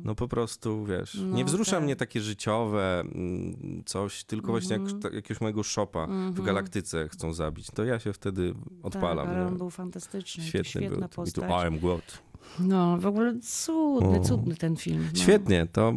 [0.03, 1.83] No po prostu, wiesz, No, nie wzrusza tak.
[1.83, 4.95] mnie takie życiowe mm, coś, tylko właśnie Mhm.
[5.01, 7.67] jak, ta- jakiegoś mojego shopa w Galaktyce chcą zabić.
[7.71, 9.27] To ja się wtedy odpalam.
[9.27, 10.43] Tak, on był fantastyczny.
[10.43, 10.99] Świetny Świetna był.
[10.99, 11.49] I tu postać.
[11.63, 12.21] I am God.
[12.59, 14.23] No, w ogóle cudny, O.
[14.23, 15.07] cudny ten film.
[15.13, 15.19] No.
[15.21, 15.91] Świetnie, to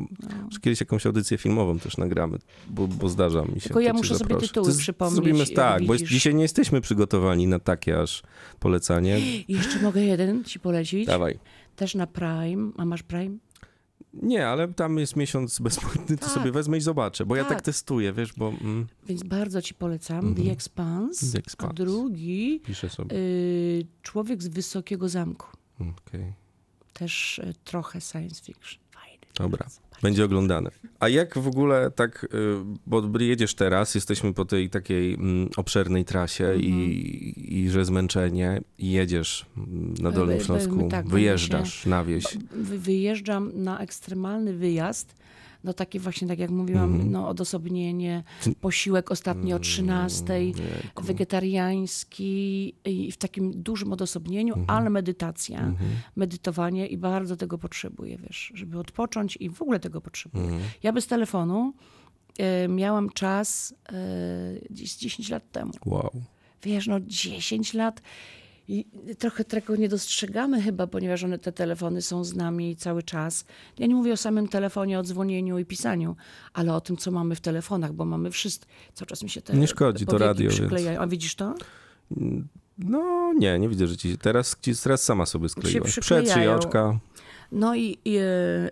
[0.45, 2.39] może kiedyś jakąś audycję filmową też nagramy,
[2.71, 3.61] bo, bo zdarza mi się.
[3.61, 4.47] Tylko ja to muszę sobie zaproszę.
[4.49, 8.23] tytuły To przypomnieć, Zrobimy tak, bo dzisiaj nie jesteśmy przygotowani na takie aż
[8.61, 9.21] polecanie.
[9.21, 11.07] I jeszcze mogę jeden ci polecić.
[11.07, 11.39] Dawaj.
[11.77, 12.73] Też na Prime.
[12.77, 13.37] A masz Prime?
[14.23, 16.35] Nie, ale tam jest miesiąc bezpłatny, to Tak.
[16.35, 17.63] sobie wezmę i zobaczę, bo ja tak Tak.
[17.63, 20.19] testuję, wiesz, bo mm, Więc bardzo ci polecam.
[20.19, 20.35] Mhm.
[20.47, 21.27] The Expanse.
[21.33, 21.75] The A Expanse.
[21.75, 23.17] drugi piszę sobie.
[23.17, 25.47] y, Człowiek z Wysokiego Zamku.
[25.81, 26.33] Okej.
[26.93, 28.87] Też y, trochę science fiction.
[29.35, 29.67] Dobra.
[30.03, 30.71] Będzie oglądane.
[31.01, 32.29] A jak w ogóle tak, y,
[32.87, 36.62] bo jedziesz teraz, jesteśmy po tej takiej mm, obszernej trasie Mhm.
[36.65, 42.25] i, i że zmęczenie i jedziesz mm, na Dolnym Śląsku, tak, wyjeżdżasz na wieś.
[42.51, 45.15] Wy- Wyjeżdżam na ekstremalny wyjazd.
[45.67, 47.11] No taki właśnie, tak jak mówiłam, Mhm.
[47.11, 48.23] no odosobnienie,
[48.61, 51.03] posiłek ostatnio o 13, Mm, Jejku.
[51.03, 54.79] wegetariański i w takim dużym odosobnieniu, Mhm.
[54.79, 55.73] ale medytacja,
[56.17, 60.45] medytowanie i bardzo tego potrzebuję, wiesz, żeby odpocząć i w ogóle tego potrzebuję.
[60.45, 60.63] Mhm.
[60.83, 61.73] Ja bez telefonu
[62.39, 63.95] e, miałam czas e,
[64.71, 65.73] gdzieś 10 lat temu.
[65.87, 66.11] Wow.
[66.63, 68.03] Wiesz, no 10 lat
[68.69, 68.87] i
[69.19, 73.45] trochę tego nie dostrzegamy chyba, ponieważ one, te telefony są z nami cały czas.
[73.79, 76.17] Ja nie mówię o samym telefonie, o dzwonieniu i pisaniu,
[76.53, 78.67] ale o tym, co mamy w telefonach, bo mamy wszystko.
[78.95, 80.99] Cały czas mi się te Nie szkodzi, to radio, więc-.
[80.99, 81.55] A widzisz to?
[82.79, 85.91] No nie, nie widzę, że ci teraz, teraz sama sobie skleiłaś.
[85.91, 86.55] Przyklejają.
[86.55, 86.99] oczka.
[87.53, 88.71] No i, i, e,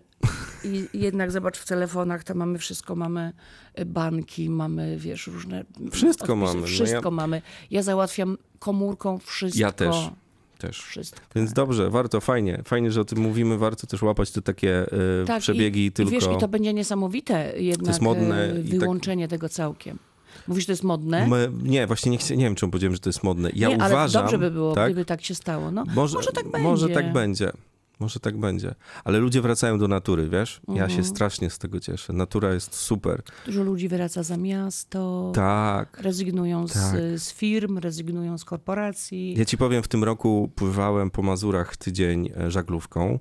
[0.65, 3.33] i jednak zobacz, w telefonach to mamy wszystko, mamy
[3.75, 5.65] e, banki, mamy, wiesz, różne...
[5.91, 7.43] Wszystko odpisy, mamy, no Wszystko ja- mamy.
[7.71, 9.61] Ja załatwiam komórką wszystko.
[9.61, 9.97] Ja też.
[10.59, 10.79] Też.
[10.83, 11.21] Wszystko.
[11.35, 12.63] Więc dobrze, warto, fajnie.
[12.65, 14.87] Fajnie, że o tym mówimy, warto też łapać te takie
[15.23, 16.11] y, Tak, przebiegi i, tylko.
[16.13, 19.99] Wiesz, i to będzie niesamowite jednak jest modne i tak- wyłączenie tego całkiem.
[20.49, 21.27] Mówisz, to jest modne?
[21.27, 23.51] My, nie, właśnie nie, chcia- nie wiem, czemu powiedziałem, że to jest modne.
[23.55, 24.23] Ja nie, ale uważam.
[24.23, 24.91] dobrze by było, tak?
[24.93, 25.71] gdyby tak się stało.
[25.71, 26.69] No, Może, może tak będzie.
[26.69, 27.53] Może tak będzie.
[28.01, 28.75] Może tak będzie.
[29.05, 30.61] Ale ludzie wracają do natury, wiesz?
[30.69, 30.91] Ja Mhm.
[30.91, 32.13] się strasznie z tego cieszę.
[32.13, 33.23] Natura jest super.
[33.47, 36.01] Dużo ludzi wraca za miasto, Tak.
[36.01, 36.77] rezygnują Tak.
[36.77, 39.35] z, z firm, rezygnują z korporacji.
[39.39, 43.19] Ja ci powiem, w tym roku pływałem po Mazurach tydzień e, żaglówką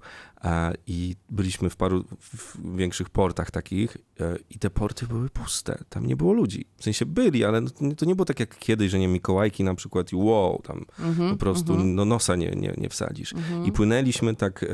[0.88, 5.84] i byliśmy w paru w większych portach takich e, i te porty były puste.
[5.89, 6.65] Tam nie było ludzi.
[6.77, 9.75] W sensie byli, ale no to nie- było tak jak kiedyś, że nie Mikołajki na
[9.75, 13.34] przykład i wow, tam Mhm, po prostu no nosa nie, nie, nie wsadzisz.
[13.65, 14.67] I płynęliśmy tak e,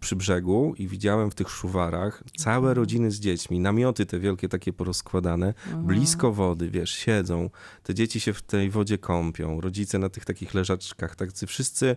[0.00, 2.76] przy brzegu i widziałem w tych szuwarach całe Mhm.
[2.76, 5.86] rodziny z dziećmi, namioty te wielkie takie porozkładane, Mhm.
[5.86, 7.50] blisko wody, wiesz, siedzą,
[7.82, 11.96] te dzieci się w tej wodzie kąpią, rodzice na tych takich leżaczkach, tacy wszyscy mm,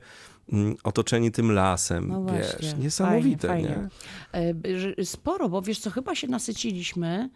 [0.84, 3.90] otoczeni tym lasem, No wiesz, właśnie, niesamowite, fajnie, nie?
[4.32, 4.56] fajnie.
[4.76, 7.30] E, że Sporo, bo wiesz co, chyba się nasyciliśmy,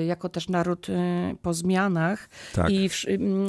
[0.00, 0.92] y, jako też naród y,
[1.42, 2.70] po zmianach Tak.
[2.70, 2.90] i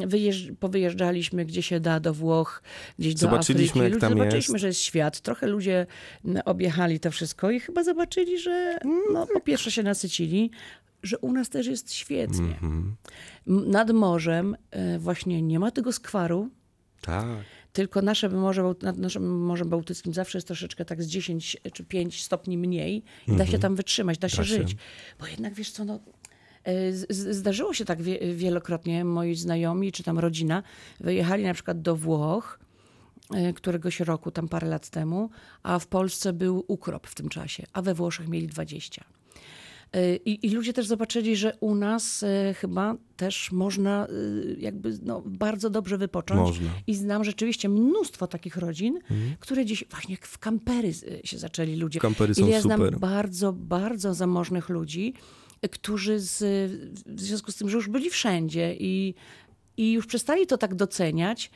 [0.07, 2.63] wyjeżdż, powyjeżdżaliśmy gdzie się da, do Włoch,
[2.99, 3.91] gdzieś do Zobaczyliśmy, Afryki.
[3.91, 4.61] jak tam zobaczyliśmy, jest.
[4.61, 5.21] że jest świat.
[5.21, 5.85] Trochę ludzie
[6.45, 8.79] objechali to wszystko i chyba zobaczyli, że
[9.13, 10.51] no, po pierwsze się nasycili,
[11.03, 12.45] że u nas też jest świetnie.
[12.53, 12.95] Mhm.
[13.47, 14.55] M- Nad morzem
[14.95, 16.49] y, właśnie nie ma tego skwaru,
[17.01, 17.25] Tak.
[17.73, 22.23] Tylko nasze morze, nad naszym Morzem Bałtyckim zawsze jest troszeczkę tak z 10 czy 5
[22.23, 24.59] stopni mniej i da się tam wytrzymać, da się Mhm.
[24.59, 24.77] Żyć.
[25.19, 25.99] Bo jednak wiesz co, no,
[26.63, 30.63] e, zdarzyło się tak wie, wielokrotnie, moi znajomi czy tam rodzina
[30.99, 32.59] wyjechali na przykład do Włoch
[33.33, 35.29] e, któregoś roku, tam parę lat temu,
[35.63, 39.03] a w Polsce był ukrop w tym czasie, a we Włoszech mieli 20.
[39.93, 44.09] E, I, I ludzie też zobaczyli, że u nas e, chyba też można e,
[44.59, 46.39] jakby no, bardzo dobrze wypocząć.
[46.39, 46.69] Można.
[46.87, 48.99] I znam rzeczywiście mnóstwo takich rodzin,
[49.39, 51.99] które dziś właśnie w kampery się zaczęli ludzie.
[51.99, 52.99] Kampery są I ja znam super.
[52.99, 55.13] bardzo, bardzo zamożnych ludzi,
[55.71, 56.37] którzy z,
[57.05, 59.13] w związku z tym, że już byli wszędzie i,
[59.77, 61.51] i już przestali to tak doceniać,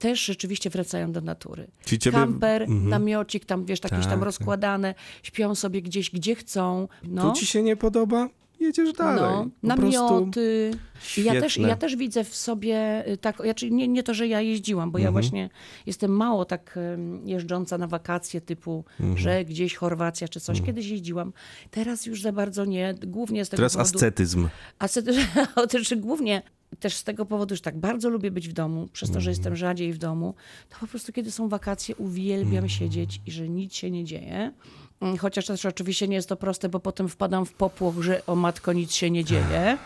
[0.00, 1.66] też rzeczywiście wracają do natury.
[1.84, 6.88] Czyli ciebie- Kamper, namiocik, tam wiesz, jakieś Tak, tam rozkładane, śpią sobie gdzieś, gdzie chcą.
[7.02, 7.30] No.
[7.30, 8.28] Tu ci się nie podoba?
[8.60, 9.22] Jedziesz dalej.
[9.22, 10.70] No, Po namioty.
[11.16, 14.40] Ja też, ja też widzę w sobie y, tak, ja, nie, nie to, że ja
[14.40, 15.04] jeździłam, bo Mhm.
[15.04, 15.50] ja właśnie
[15.86, 16.78] jestem mało tak
[17.24, 19.18] jeżdżąca na wakacje typu, Mhm.
[19.18, 20.62] że gdzieś Chorwacja czy coś.
[20.62, 21.32] Kiedyś jeździłam,
[21.70, 23.96] teraz już za bardzo nie, głównie z tego Teraz powodu...
[23.98, 24.48] ascetyzm.
[24.78, 25.12] Ascety,
[25.70, 26.42] znaczy głównie
[26.80, 29.56] też z tego powodu, że tak bardzo lubię być w domu, przez to, że jestem
[29.56, 30.34] rzadziej w domu,
[30.68, 34.52] to po prostu kiedy są wakacje uwielbiam siedzieć i że nic się nie dzieje.
[35.00, 38.36] Mm, Chociaż też oczywiście nie jest to proste, bo potem wpadam w popłoch, że o
[38.36, 39.78] matko nic się nie dzieje.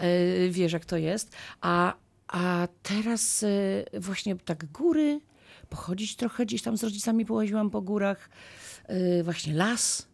[0.00, 1.36] Yy, Wiesz jak to jest.
[1.60, 1.94] A,
[2.28, 3.42] a teraz
[3.92, 5.20] yy, właśnie tak góry,
[5.68, 8.30] pochodzić trochę gdzieś tam z rodzicami połaziłam po górach.
[8.88, 10.09] Yy, Właśnie las.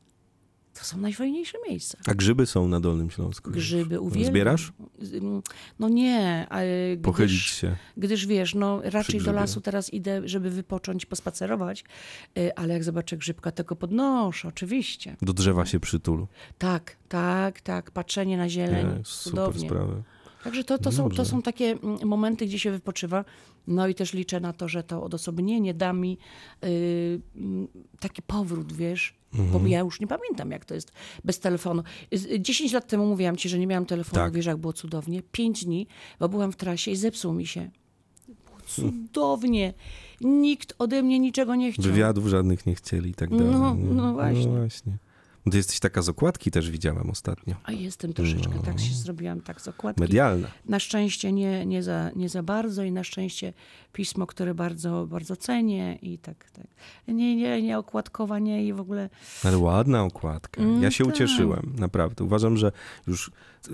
[0.78, 1.98] To są najfajniejsze miejsca.
[2.06, 3.50] A grzyby są na Dolnym Śląsku.
[3.50, 4.32] Grzyby uwielbiam.
[4.32, 4.72] Zbierasz?
[5.78, 6.66] No nie, ale
[7.02, 7.76] Pochylić gdyż, się.
[7.96, 11.84] gdyż wiesz, no raczej do lasu teraz idę, żeby wypocząć, pospacerować,
[12.38, 15.16] y, ale jak zobaczę grzybka, to go podnoszę, oczywiście.
[15.22, 16.28] Do drzewa się przytulu.
[16.58, 20.02] Tak, tak, tak, patrzenie na zieleń, Nie, super sprawy.
[20.44, 23.24] Także to, to, są, to są takie mm, momenty, gdzie się wypoczywa.
[23.66, 26.18] No i też liczę na to, że to odosobnienie da mi
[26.64, 27.68] y, mm,
[28.00, 29.62] taki powrót, wiesz, Mhm.
[29.62, 30.92] bo ja już nie pamiętam, jak to jest
[31.24, 31.82] bez telefonu.
[32.12, 34.32] Z- 10 lat temu mówiłam ci, że nie miałam telefonu, Tak.
[34.32, 35.22] wiesz, jak było cudownie.
[35.32, 35.86] 5 dni,
[36.20, 37.70] bo byłam w trasie i zepsuł mi się.
[38.28, 39.74] Było cudownie.
[40.20, 41.84] Nikt ode mnie niczego nie chciał.
[41.84, 43.46] Wywiadów żadnych nie chcieli i tak dalej.
[43.52, 44.46] No, no właśnie.
[44.46, 44.92] No właśnie.
[45.46, 47.54] No Ty jesteś taka z okładki też widziałem ostatnio.
[47.64, 50.00] A jestem troszeczkę, tak się zrobiłam, tak z okładki.
[50.00, 50.48] Medialna.
[50.64, 53.52] Na szczęście nie, nie, za, nie za bardzo i na szczęście
[53.92, 56.66] pismo, które bardzo, bardzo cenię i tak, tak.
[57.08, 59.10] Nie, nie, nie okładkowa, nie i w ogóle
[59.44, 60.62] Ale ładna okładka.
[60.62, 61.14] Mm, ja się tak.
[61.14, 62.24] ucieszyłem, naprawdę.
[62.24, 62.72] Uważam, że
[63.06, 63.30] już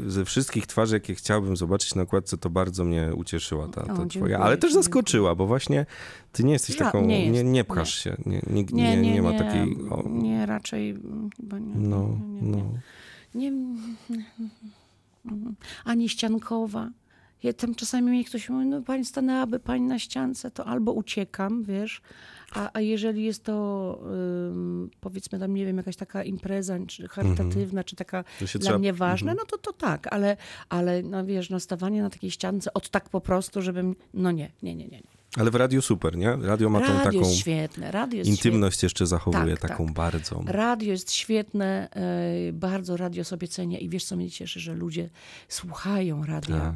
[0.07, 4.07] ze wszystkich twarzy, jakie chciałbym zobaczyć na okładce, to bardzo mnie ucieszyła ta, ta O,
[4.07, 4.39] twoja.
[4.39, 5.87] Ale też zaskoczyła, bo właśnie
[6.33, 9.23] ty nie jesteś taką, nie nie, jest, nie, pchasz się, nie, nie, nie, nie, nie,
[9.23, 9.77] ma nie, takiej...
[9.91, 10.95] O, nie raczej
[11.37, 12.57] chyba nie, no, nie, nie,
[13.35, 13.51] nie.
[13.51, 14.17] no.
[15.35, 15.53] nie,
[15.85, 16.91] ani ściankowa.
[17.43, 21.65] Ja tam czasami mnie ktoś mówi, no pani stanęłaby pani na ściance, to albo uciekam,
[21.65, 22.03] wiesz,
[22.55, 23.99] a, a jeżeli jest to
[24.51, 28.37] ym, powiedzmy tam, nie wiem, jakaś taka impreza, czy charytatywna, czy taka Mhm.
[28.39, 30.37] To się dla trzeba- mnie ważna, no to to tak, ale,
[30.69, 34.51] ale no wiesz, no stawanie na takiej ściance od tak po prostu, żebym, no nie,
[34.63, 34.97] nie, nie, nie.
[34.99, 35.22] nie.
[35.37, 36.37] Ale w radiu super, nie?
[36.37, 39.95] Radio ma tą Radio taką jest świetne, radio jest intymność jeszcze zachowuje, Tak, taką tak.
[39.95, 40.43] bardzo.
[40.47, 41.89] Radio jest świetne,
[42.49, 45.11] e, bardzo radio sobie cenię i wiesz, co mnie cieszy, że ludzie
[45.49, 46.61] słuchają radia.
[46.61, 46.75] Tak.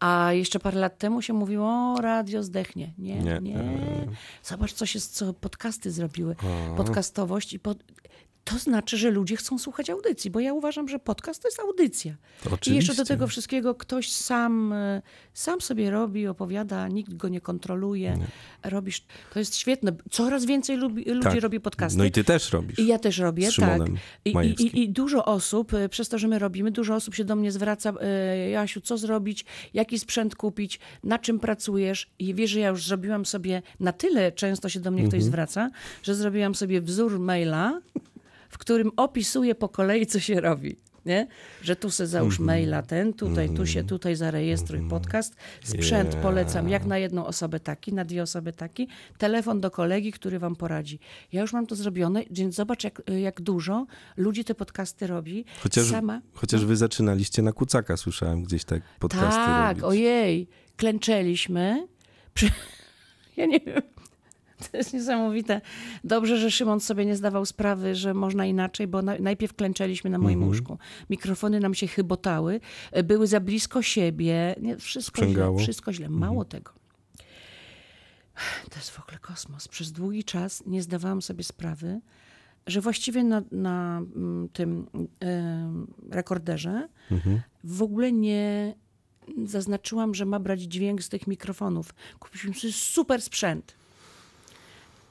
[0.00, 2.92] A jeszcze parę lat temu się mówiło, o, radio zdechnie.
[2.98, 3.38] Nie, Nie.
[3.42, 3.58] nie.
[4.42, 6.36] Zobacz, co się, co podcasty zrobiły.
[6.76, 7.78] Podcastowość i pod...
[8.44, 12.14] To znaczy, że ludzie chcą słuchać audycji, bo ja uważam, że podcast to jest audycja.
[12.66, 15.02] I jeszcze do tego wszystkiego ktoś sam, e,
[15.34, 18.18] sam sobie robi, opowiada, nikt go nie kontroluje.
[18.64, 19.92] Robisz, to jest świetne.
[20.10, 21.40] Coraz więcej lubi, ludzi Tak.
[21.40, 21.98] robi podcasty.
[21.98, 22.78] No i ty też robisz.
[22.78, 23.80] I ja też robię, tak.
[24.24, 24.30] I,
[24.62, 27.52] i, i, dużo osób, e, przez to, że my robimy, dużo osób się do mnie
[27.52, 32.10] zwraca, e, Jasiu, co zrobić, jaki sprzęt kupić, na czym pracujesz.
[32.18, 35.10] I wiesz, że ja już zrobiłam sobie, na tyle często się do mnie Mhm.
[35.10, 35.70] ktoś zwraca,
[36.02, 37.80] że zrobiłam sobie wzór maila,
[38.54, 40.76] w którym opisuję po kolei, co się robi.
[41.06, 41.26] Nie?
[41.62, 42.46] Że tu se załóż Mhm.
[42.46, 45.34] maila ten, tutaj, tu się, tutaj zarejestruj podcast.
[45.64, 46.22] Sprzęt Yeah.
[46.22, 48.88] polecam jak na jedną osobę taki, na dwie osoby taki.
[49.18, 50.98] Telefon do kolegi, który wam poradzi.
[51.32, 53.86] Ja już mam to zrobione, więc zobacz, jak, jak dużo
[54.16, 55.44] ludzi te podcasty robi.
[55.62, 56.20] Chociaż, Sama.
[56.34, 59.84] chociaż wy zaczynaliście na kucaka, słyszałem gdzieś tak podcasty Tak, robić.
[59.84, 60.48] ojej.
[60.76, 61.88] Klęczeliśmy.
[62.34, 62.50] Przy...
[63.36, 63.82] Ja nie wiem.
[64.70, 65.60] To jest niesamowite.
[66.04, 70.18] Dobrze, że Szymon sobie nie zdawał sprawy, że można inaczej, bo na, najpierw klęczeliśmy na
[70.18, 70.78] moim łóżku.
[71.10, 72.60] Mikrofony nam się chybotały,
[73.04, 74.54] były za blisko siebie.
[74.60, 76.08] Nie, wszystko źle, wszystko źle.
[76.08, 76.70] Mało tego.
[78.70, 79.68] To jest w ogóle kosmos.
[79.68, 82.00] Przez długi czas nie zdawałam sobie sprawy,
[82.66, 84.86] że właściwie na, na mm, tym
[86.10, 86.88] rekorderze
[87.64, 88.74] w ogóle nie
[89.44, 91.94] zaznaczyłam, że ma brać dźwięk z tych mikrofonów.
[92.18, 93.76] Kupiliśmy sobie super sprzęt.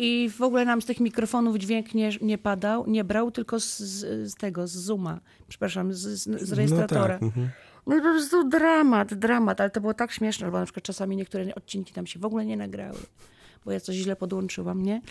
[0.05, 3.77] I w ogóle nam z tych mikrofonów dźwięk nie, nie padał, nie brał, tylko z,
[3.77, 5.19] z, tego, z Zooma.
[5.47, 7.01] Przepraszam, z, z, z rejestratora.
[7.01, 7.49] No tak, mhm.
[7.87, 11.15] No i po prostu dramat, dramat, ale to było tak śmieszne, bo na przykład czasami
[11.15, 12.99] niektóre odcinki tam się w ogóle nie nagrały,
[13.65, 15.01] bo ja coś źle podłączyłam, nie?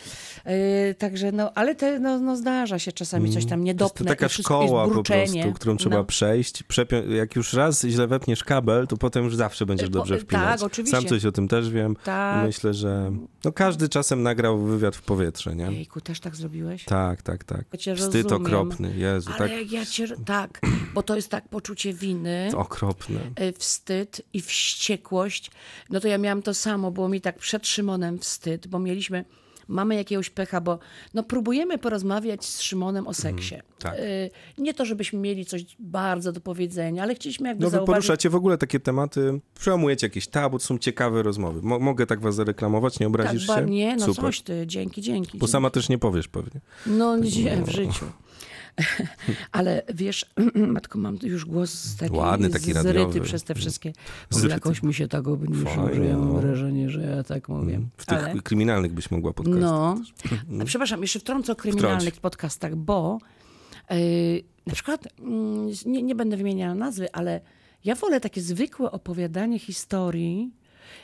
[0.47, 3.95] Yy, także no, ale te, no, no zdarza się czasami coś tam nie To jest
[3.95, 6.05] dopnę taka szkoła po prostu, którą trzeba No.
[6.05, 6.63] przejść.
[6.65, 10.25] Przepią- jak już raz źle wepniesz kabel, to potem już zawsze będziesz Po- dobrze tak,
[10.25, 10.63] wpinać.
[10.63, 10.97] oczywiście.
[10.97, 11.97] Sam coś o tym też wiem.
[12.05, 12.47] Tak.
[12.47, 13.13] Myślę, że
[13.45, 15.65] no każdy czasem nagrał wywiad w powietrze, nie?
[15.73, 16.85] Jejku, też tak zrobiłeś?
[16.85, 17.65] Tak, tak, tak.
[17.87, 18.47] Ja Wstyd rozumiem.
[18.47, 20.07] okropny, Jezu, Ale tak ja cię...
[20.25, 20.61] Tak,
[20.95, 22.51] bo to jest tak poczucie winy.
[22.57, 23.21] okropne.
[23.41, 25.51] y, wstyd i wściekłość,
[25.91, 29.25] no to ja miałam to samo, było mi tak przed Szymonem wstyd, bo mieliśmy,
[29.69, 30.79] mamy jakiegoś pecha, bo
[31.15, 33.55] no próbujemy porozmawiać z Szymonem o seksie.
[33.79, 33.99] tak.
[33.99, 37.95] Y, Nie to, żebyśmy mieli coś bardzo do powiedzenia, ale chcieliśmy jakby No wy zauważyć...
[37.95, 41.61] poruszacie w ogóle takie tematy, przełamujecie jakieś tabu, to są ciekawe rozmowy.
[41.63, 43.65] Mo- mogę tak was zareklamować, nie tak, obrazisz ba- się?
[43.67, 44.25] nie, no Super.
[44.25, 45.39] coś ty, dzięki, dzięki.
[45.39, 46.61] Bo sama też nie powiesz pewnie.
[46.87, 48.07] No nie, w życiu.
[49.53, 53.21] Ale wiesz, matko, mam już głos taki, Ładny, taki zryty radiowy.
[53.21, 53.93] przez te wszystkie.
[54.31, 54.55] Bo Zryty.
[54.55, 57.81] jakoś mi się tak obniżyło, Fajnie, że ja mam wrażenie, że ja tak mówię.
[57.97, 58.43] W tych Ale...
[58.43, 59.65] kryminalnych byś mogła podkreślić.
[59.65, 59.97] No,
[60.63, 63.19] A przepraszam, jeszcze wtrącę o kryminalnych podcastach, bo
[63.91, 63.97] yy,
[64.67, 67.41] na przykład, mm, nie, nie będę wymieniała nazwy, ale
[67.85, 70.51] ja wolę takie zwykłe opowiadanie historii.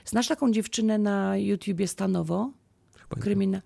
[0.04, 2.50] Znasz taką dziewczynę na YouTubie Stanowo?
[2.96, 3.22] Chyba nie.
[3.22, 3.60] Kryminał.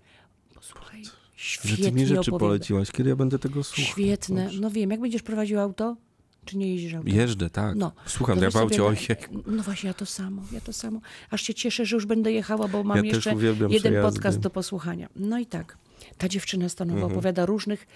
[1.43, 2.39] Posłuchaj, Że ty mi świetnie rzeczy opowiada.
[2.39, 3.85] poleciłaś, kiedy ja będę tego słuchał.
[3.85, 4.49] Świetne.
[4.59, 5.97] No wiem, jak będziesz prowadził auto,
[6.45, 7.13] czy nie jeździsz autem?
[7.15, 7.75] Jeżdżę, tak.
[7.75, 8.99] No, Słucham, to ja sobie ojej.
[9.31, 10.99] na- No właśnie, ja to samo, ja to samo.
[11.29, 14.01] Aż się cieszę, że już będę jechała, bo mam Ja jeszcze jeden przejazdy.
[14.01, 15.09] podcast do posłuchania.
[15.15, 15.77] No i tak,
[16.17, 17.11] ta dziewczyna stanowa Mhm.
[17.13, 17.87] opowiada różnych,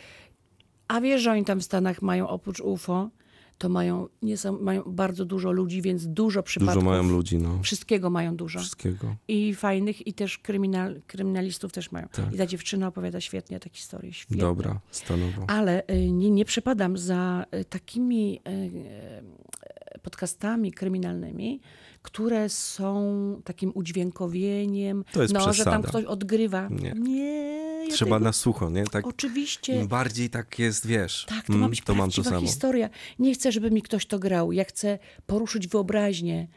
[0.87, 3.09] a wiesz, że oni tam w Stanach mają oprócz UFO,
[3.57, 6.83] to mają, nie są, mają bardzo dużo ludzi, więc dużo przypadków.
[6.83, 7.59] Dużo mają ludzi, no.
[7.63, 8.59] Wszystkiego mają dużo.
[8.59, 9.15] Wszystkiego.
[9.27, 12.07] I fajnych, i też kryminal, kryminalistów też mają.
[12.07, 12.33] Tak.
[12.33, 14.13] I ta dziewczyna opowiada świetnie te historie.
[14.13, 14.37] Świetne.
[14.37, 15.45] Dobra, stanowo.
[15.47, 21.61] Ale y, nie, nie przepadam za y, takimi y, podcastami kryminalnymi,
[22.01, 25.87] które są takim udźwiękowieniem, To jest no, że tam przesada.
[25.89, 26.67] ktoś odgrywa.
[26.71, 26.91] Nie.
[26.91, 27.57] Nie,
[27.89, 28.83] ja Trzeba tego- na sucho, nie?
[28.83, 29.79] Tak, Oczywiście.
[29.79, 31.25] Im bardziej tak jest, wiesz.
[31.29, 32.41] Tak, to mm, ma być to mam to samo.
[32.41, 32.89] historia.
[33.19, 34.51] Nie chcę, żeby mi ktoś to grał.
[34.51, 36.47] Ja chcę poruszyć wyobraźnię.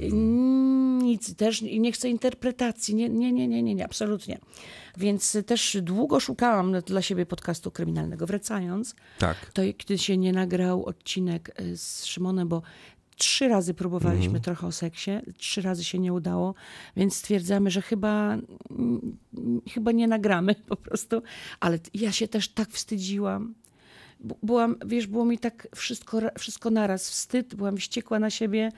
[0.00, 2.94] Mm, Nic też nie chcę interpretacji.
[2.94, 4.38] Nie, nie, nie, nie, nie, nie, absolutnie.
[4.96, 8.26] Więc też długo szukałam dla siebie podcastu kryminalnego.
[8.26, 9.36] Wracając, Tak.
[9.52, 12.62] to kiedy się nie nagrał odcinek y, z Szymonem, bo
[13.18, 14.42] trzy razy próbowaliśmy Mhm.
[14.42, 16.54] trochę o seksie, trzy razy się nie udało,
[16.96, 18.34] więc stwierdzamy, że chyba,
[18.70, 19.16] mm,
[19.70, 21.22] chyba nie nagramy po prostu.
[21.60, 23.54] Ale ja się też tak wstydziłam.
[24.42, 28.72] Byłam, wiesz, było mi tak wszystko, wszystko naraz, wstyd, byłam wściekła na siebie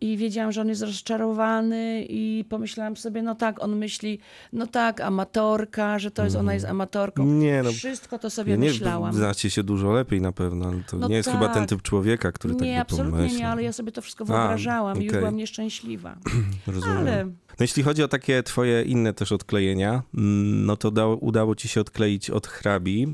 [0.00, 4.18] i wiedziałam, że on jest rozczarowany i pomyślałam sobie, no tak, on myśli,
[4.52, 7.26] no tak, amatorka, że to jest, ona jest amatorką.
[7.26, 9.14] Nie, no, Wszystko to sobie nie myślałam.
[9.14, 11.54] znacie się dużo lepiej na pewno, to No nie jest chyba tak.
[11.54, 13.38] ten typ człowieka, który tak Nie, absolutnie pomyślał.
[13.40, 16.16] nie, ale ja sobie to wszystko wyobrażałam i już byłam nieszczęśliwa.
[16.66, 16.98] Rozumiem.
[16.98, 21.54] Ale No jeśli chodzi o takie twoje inne też odklejenia, mm, no to da, udało
[21.54, 23.06] ci się odkleić od hrabi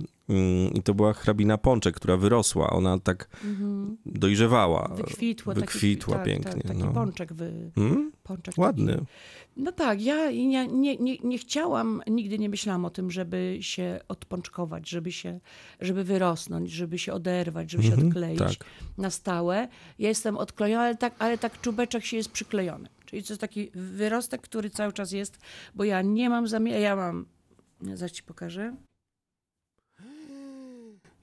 [0.75, 2.71] i to była hrabina Pączek, która wyrosła.
[2.71, 3.29] Ona tak
[4.07, 4.83] dojrzewała.
[4.83, 5.07] Mhm.
[5.09, 6.53] wykwitła, Wykwitła taki, pięknie.
[6.53, 6.93] Tak, taki no.
[6.93, 8.13] pączek, wy, Mm?
[8.23, 8.93] pączek Ładny.
[8.93, 9.07] Taki.
[9.57, 14.89] No tak, ja nie, nie, nie, chciałam, nigdy nie myślałam o tym, żeby się odpoczkować,
[14.89, 15.41] żeby się,
[15.81, 18.67] żeby wyrosnąć, żeby się oderwać, żeby się Mhm, odkleić tak.
[18.99, 19.69] na stałe.
[19.99, 22.89] Ja jestem odklejona, ale tak, ale tak czubeczek się jest przyklejony.
[23.07, 25.39] Czyli to jest taki wyrostek, który cały czas jest,
[25.75, 27.27] bo ja nie mam zamiaru, ja mam,
[27.95, 28.77] zaś ci pokażę,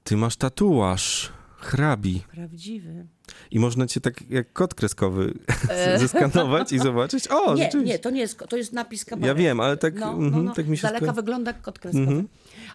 [0.09, 3.07] Ty masz tatuaż hrabi prawdziwy.
[3.51, 5.33] i można cię tak jak kod kreskowy
[5.99, 7.27] zeskanować i zobaczyć.
[7.31, 7.55] O, E.
[7.55, 7.93] nie, rzeczywiście.
[7.93, 9.27] nie, to nie jest, to jest napis kabaret.
[9.27, 10.53] Ja wiem, ale tak, No, mhm, no, no.
[10.53, 12.03] tak mi się Z daleka sko- wygląda jak kod kreskowy.
[12.07, 12.27] Mhm.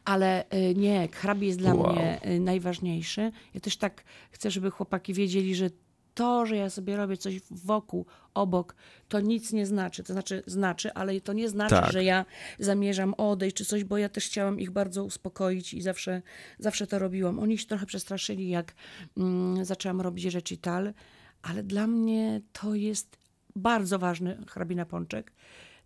[0.04, 1.92] Ale y, nie, hrabi jest dla Wow.
[1.92, 3.32] mnie y, najważniejszy.
[3.54, 5.70] Ja też tak chcę, żeby chłopaki wiedzieli, że
[6.14, 8.74] to, że ja sobie robię coś wokół, obok,
[9.08, 10.04] to nic nie znaczy.
[10.04, 11.92] To znaczy, znaczy, ale to nie znaczy, Tak.
[11.92, 12.24] że ja
[12.58, 16.22] zamierzam odejść czy coś, bo ja też chciałam ich bardzo uspokoić i zawsze,
[16.58, 17.38] zawsze to robiłam.
[17.38, 18.74] Oni się trochę przestraszyli, jak
[19.16, 20.94] mm, zaczęłam robić recital,
[21.42, 23.18] ale dla mnie to jest
[23.56, 25.32] bardzo ważny hrabina Pączek.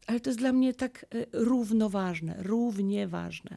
[0.09, 3.57] Ale to jest dla mnie tak e, równoważne, równie ważne.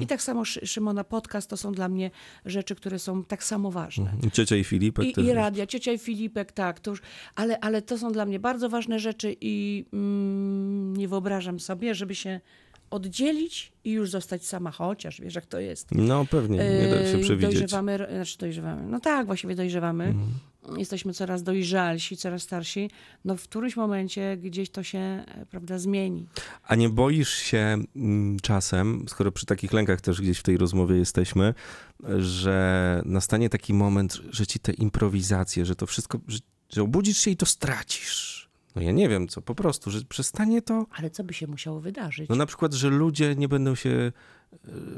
[0.00, 2.10] I tak samo Szy- Szymona podcast to są dla mnie
[2.46, 4.12] rzeczy, które są tak samo ważne.
[4.26, 5.24] I Ciocia i Filipek I, też.
[5.24, 7.02] I radia, ciocia i Filipek, tak, to już,
[7.34, 12.14] ale, ale to są dla mnie bardzo ważne rzeczy i mm, nie wyobrażam sobie, żeby
[12.14, 12.40] się
[12.90, 15.88] oddzielić i już zostać sama, chociaż wiesz jak to jest.
[15.92, 17.50] No pewnie, nie da się Yy, przewidzieć.
[17.58, 20.04] Dojrzewamy, znaczy dojrzewamy, no tak, właściwie dojrzewamy.
[20.04, 20.28] Mhm.
[20.76, 22.90] Jesteśmy coraz dojrzalsi, coraz starsi.
[23.24, 26.26] No w którymś momencie gdzieś to się, e, prawda, zmieni.
[26.64, 30.96] A nie boisz się mm, czasem, skoro przy takich lękach też gdzieś w tej rozmowie
[30.96, 31.54] jesteśmy,
[32.18, 36.38] że nastanie taki moment, że ci te improwizacje, że to wszystko, że,
[36.70, 38.42] że obudzisz się i to stracisz.
[38.76, 41.80] No ja nie wiem co, po prostu, że przestanie to, Ale co by się musiało
[41.80, 42.28] wydarzyć?
[42.28, 44.12] no na przykład, że ludzie nie będą się,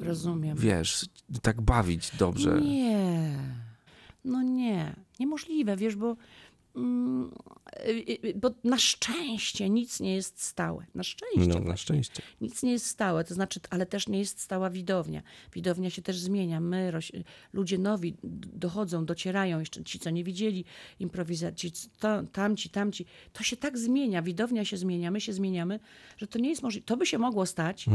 [0.02, 0.56] Rozumiem.
[0.58, 1.06] wiesz,
[1.42, 2.60] tak bawić dobrze.
[2.60, 3.38] Nie.
[4.24, 4.96] No nie.
[5.20, 6.16] Niemożliwe, wiesz, bo,
[8.34, 10.86] bo na szczęście nic nie jest stałe.
[10.94, 11.46] Na szczęście.
[11.46, 12.22] No, na szczęście.
[12.40, 15.22] Nic nie jest stałe, to znaczy, ale też nie jest stała widownia.
[15.52, 16.60] Widownia się też zmienia.
[16.60, 16.92] My,
[17.52, 18.14] ludzie nowi
[18.54, 20.64] dochodzą, docierają, jeszcze ci, co nie widzieli
[21.00, 23.06] improwizacji, to, tamci, tamci.
[23.32, 25.80] To się tak zmienia, widownia się zmienia, my się zmieniamy,
[26.16, 26.86] że to nie jest możliwe.
[26.86, 27.86] To by się mogło stać,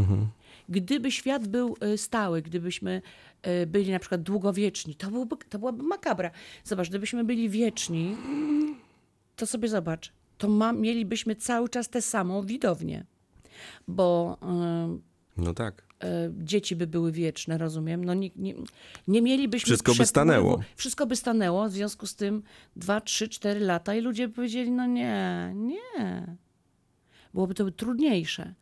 [0.70, 3.02] gdyby świat był y, stały, gdybyśmy
[3.48, 4.96] y, byli na przykład długowieczni.
[4.96, 6.32] To, byłby, to byłaby makabra.
[6.64, 8.16] Zobacz, gdybyśmy byli wieczni,
[9.40, 13.06] to sobie zobacz, to ma, mielibyśmy cały czas tę samą widownię.
[13.88, 14.38] Bo
[14.98, 15.84] y, No tak.
[16.04, 16.08] y,
[16.44, 18.06] dzieci by były wieczne, rozumiem.
[18.06, 18.54] No nie, nie,
[19.08, 19.66] nie mielibyśmy.
[19.66, 20.60] Wszystko by przepływu- stanęło.
[20.76, 22.44] Wszystko by stanęło, w związku z tym
[22.76, 26.36] 2, 3, 4 lata i ludzie by powiedzieli: No nie, nie.
[27.34, 28.54] Byłoby to trudniejsze.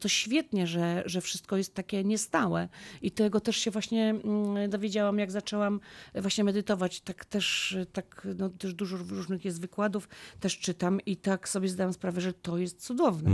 [0.00, 2.68] To świetnie, że, że wszystko jest takie niestałe.
[3.02, 5.80] I tego też się właśnie mm, dowiedziałam, jak zaczęłam
[6.14, 7.00] właśnie medytować.
[7.00, 10.08] Tak też, tak, no, też dużo różnych jest wykładów,
[10.40, 13.30] też czytam i tak sobie zdałam sprawę, że to jest cudowne.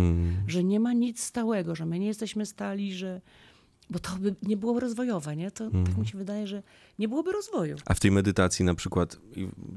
[0.47, 3.21] Że nie ma nic stałego, że my nie jesteśmy stali, że...
[3.91, 5.51] Bo to by nie było rozwojowe, nie?
[5.51, 6.63] To tak mi się wydaje, że
[6.99, 7.77] nie byłoby rozwoju.
[7.87, 9.21] A w tej medytacji na przykład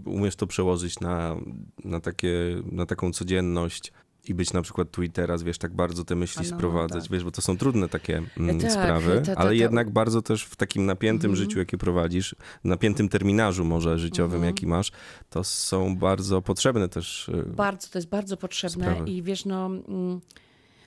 [0.06, 1.36] umiesz to przełożyć na,
[1.84, 3.92] na, takie, na taką codzienność
[4.28, 7.12] i być na przykład tu i teraz, wiesz, tak bardzo te myśli no, sprowadzać, tak.
[7.12, 10.22] wiesz, bo to są trudne takie mm, Tak, sprawy, ta- ta- ale ta- jednak bardzo
[10.22, 11.46] też w takim napiętym Mhm.
[11.46, 14.44] życiu, jakie prowadzisz, napiętym terminarzu może życiowym, Mhm.
[14.56, 14.92] jaki masz,
[15.30, 17.30] to są bardzo potrzebne też.
[17.30, 19.10] y, Bardzo, to jest bardzo potrzebne Sprawy.
[19.12, 19.66] i wiesz, no...
[19.66, 20.22] Mm,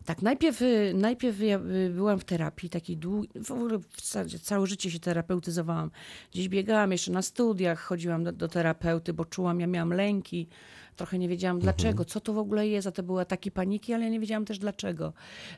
[0.04, 4.38] tak, najpierw, y, najpierw ja y, byłam w terapii, takiej długiej, w ogóle w zasadzie
[4.38, 5.90] całe życie się terapeutyzowałam.
[6.32, 10.48] Gdzieś biegałam jeszcze na studiach, chodziłam do, do terapeuty, bo czułam, ja miałam lęki,
[10.96, 14.04] trochę nie wiedziałam dlaczego, co to w ogóle jest, a to były ataki paniki, ale
[14.04, 15.12] ja nie wiedziałam też dlaczego.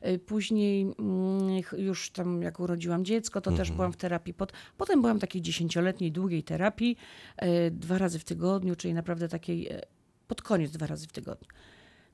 [0.06, 4.34] Y, Później mm, już tam, jak urodziłam dziecko, to też byłam w terapii.
[4.34, 6.96] Pod, potem byłam w takiej dziesięcioletniej, długiej terapii,
[7.42, 9.80] y, dwa razy w tygodniu, czyli naprawdę takiej, y,
[10.28, 11.48] pod koniec dwa razy w tygodniu.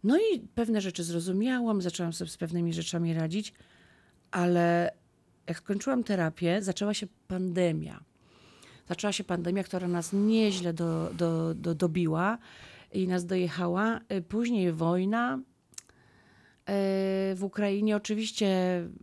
[0.05, 3.53] No i pewne rzeczy zrozumiałam, zaczęłam sobie z pewnymi rzeczami radzić,
[4.31, 4.93] ale
[5.47, 8.05] jak skończyłam terapię, zaczęła się pandemia.
[8.89, 12.39] Zaczęła się pandemia, która nas nieźle do, do, do, dobiła
[12.93, 14.01] i nas dojechała.
[14.13, 15.39] Y, Później wojna.
[15.39, 15.43] y,
[17.35, 18.49] W Ukrainie oczywiście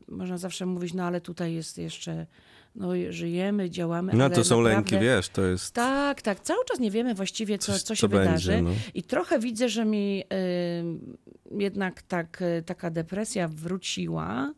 [0.07, 2.25] można zawsze mówić, no ale tutaj jest jeszcze,
[2.75, 4.13] no żyjemy, działamy.
[4.15, 5.73] No to są naprawdę- lęki, wiesz, to jest...
[5.73, 6.39] tak, tak.
[6.39, 8.61] Cały czas nie wiemy właściwie, co, co się będzie, wydarzy.
[8.61, 8.71] no.
[8.93, 14.53] I trochę widzę, że mi y, jednak tak, y, taka depresja wróciła.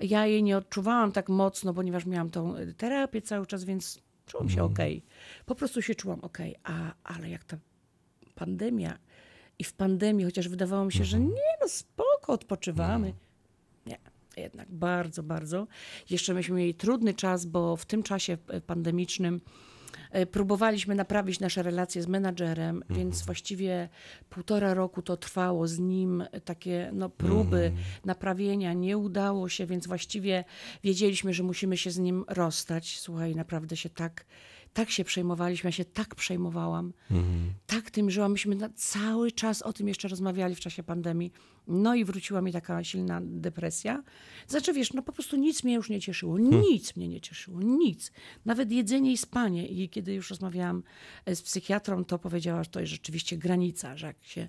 [0.00, 4.52] Ja jej nie odczuwałam tak mocno, ponieważ miałam tą terapię cały czas, więc czułam się
[4.54, 4.72] Mhm.
[4.72, 5.04] okej.
[5.46, 6.54] Po prostu się czułam okej.
[6.64, 7.56] A Ale jak ta
[8.38, 8.98] pandemia
[9.58, 11.34] i w pandemii, chociaż wydawało mi się, że Mhm.
[11.34, 13.12] nie, no spoko, odpoczywamy.
[13.86, 13.98] Nie,
[14.36, 15.66] jednak bardzo, bardzo.
[16.10, 19.40] Jeszcze myśmy mieli trudny czas, bo w tym czasie e, pandemicznym
[20.10, 23.88] e, próbowaliśmy naprawić nasze relacje z menadżerem, więc właściwie
[24.30, 27.72] półtora roku to trwało z nim e, takie no, próby
[28.04, 28.72] naprawienia.
[28.72, 30.44] Nie udało się, więc właściwie
[30.84, 32.98] wiedzieliśmy, że musimy się z nim rozstać.
[33.00, 34.24] Słuchaj, naprawdę się tak,
[34.72, 36.92] tak się przejmowaliśmy, ja się tak przejmowałam
[37.66, 38.32] tak tym żyłam.
[38.32, 41.32] Myśmy cały czas o tym jeszcze rozmawiali w czasie pandemii.
[41.66, 44.02] No i wróciła mi taka silna depresja.
[44.48, 46.38] Znaczy, wiesz, no po prostu nic mnie już nie cieszyło.
[46.38, 47.62] Nic mnie nie cieszyło.
[47.62, 48.12] Nic.
[48.44, 49.68] Nawet jedzenie i spanie.
[49.68, 50.82] I kiedy już rozmawiałam
[51.24, 54.48] e, z psychiatrą, to powiedziała, że to jest rzeczywiście granica, że jak się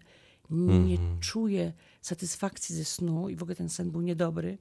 [0.50, 4.58] nie czuje satysfakcji ze snu i w ogóle ten sen był niedobry,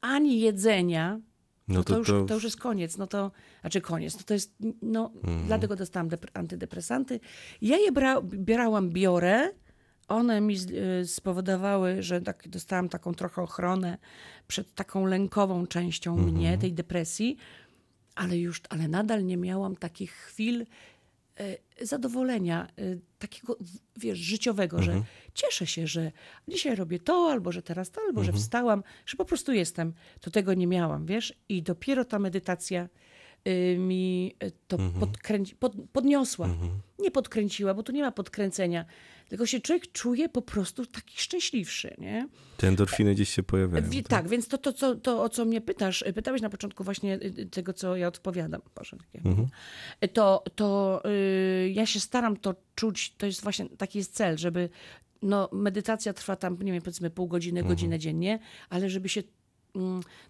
[0.00, 1.20] ani jedzenia,
[1.68, 2.34] No no to, to- już, to- to...
[2.34, 2.98] już jest koniec.
[2.98, 4.16] No to, znaczy koniec.
[4.16, 5.46] No to jest, no, Mhm.
[5.46, 7.20] dlatego dostałam depre- antydepresanty.
[7.62, 9.50] Ja je bra, bierałam, biorę.
[10.08, 10.56] One mi
[11.02, 13.98] y, spowodowały, że tak, dostałam taką trochę ochronę
[14.46, 16.34] przed taką lękową częścią Mhm.
[16.34, 17.36] mnie, tej depresji,
[18.14, 20.66] ale już, ale nadal nie miałam takich chwil
[21.80, 22.82] zadowolenia e,
[23.18, 23.56] takiego,
[23.96, 25.02] wiesz, życiowego, że
[25.34, 26.12] cieszę się, że
[26.48, 29.92] dzisiaj robię to, albo że teraz to, albo że wstałam, że po prostu jestem.
[30.20, 31.34] To tego nie miałam, wiesz?
[31.48, 32.88] I dopiero ta medytacja y,
[33.78, 36.48] mi y, to podkręci, pod, podniosła.
[36.98, 38.84] Nie podkręciła, bo tu nie ma podkręcenia,
[39.28, 42.28] tylko się człowiek czuje po prostu taki szczęśliwszy, nie?
[42.56, 43.90] Te endorfiny gdzieś się pojawiają.
[43.90, 46.84] Wie, tak, więc to, to, co, to, o co mnie pytasz, y, pytałeś na początku
[46.84, 48.60] właśnie y, y, tego, co ja odpowiadam.
[48.74, 49.28] Boże, takie.
[50.04, 54.38] Y, To, to y, ja się staram to czuć, to jest właśnie taki jest cel,
[54.38, 54.68] żeby
[55.22, 58.38] no, medytacja trwa tam, nie wiem, powiedzmy pół godziny, godzinę dziennie,
[58.70, 59.22] ale żeby się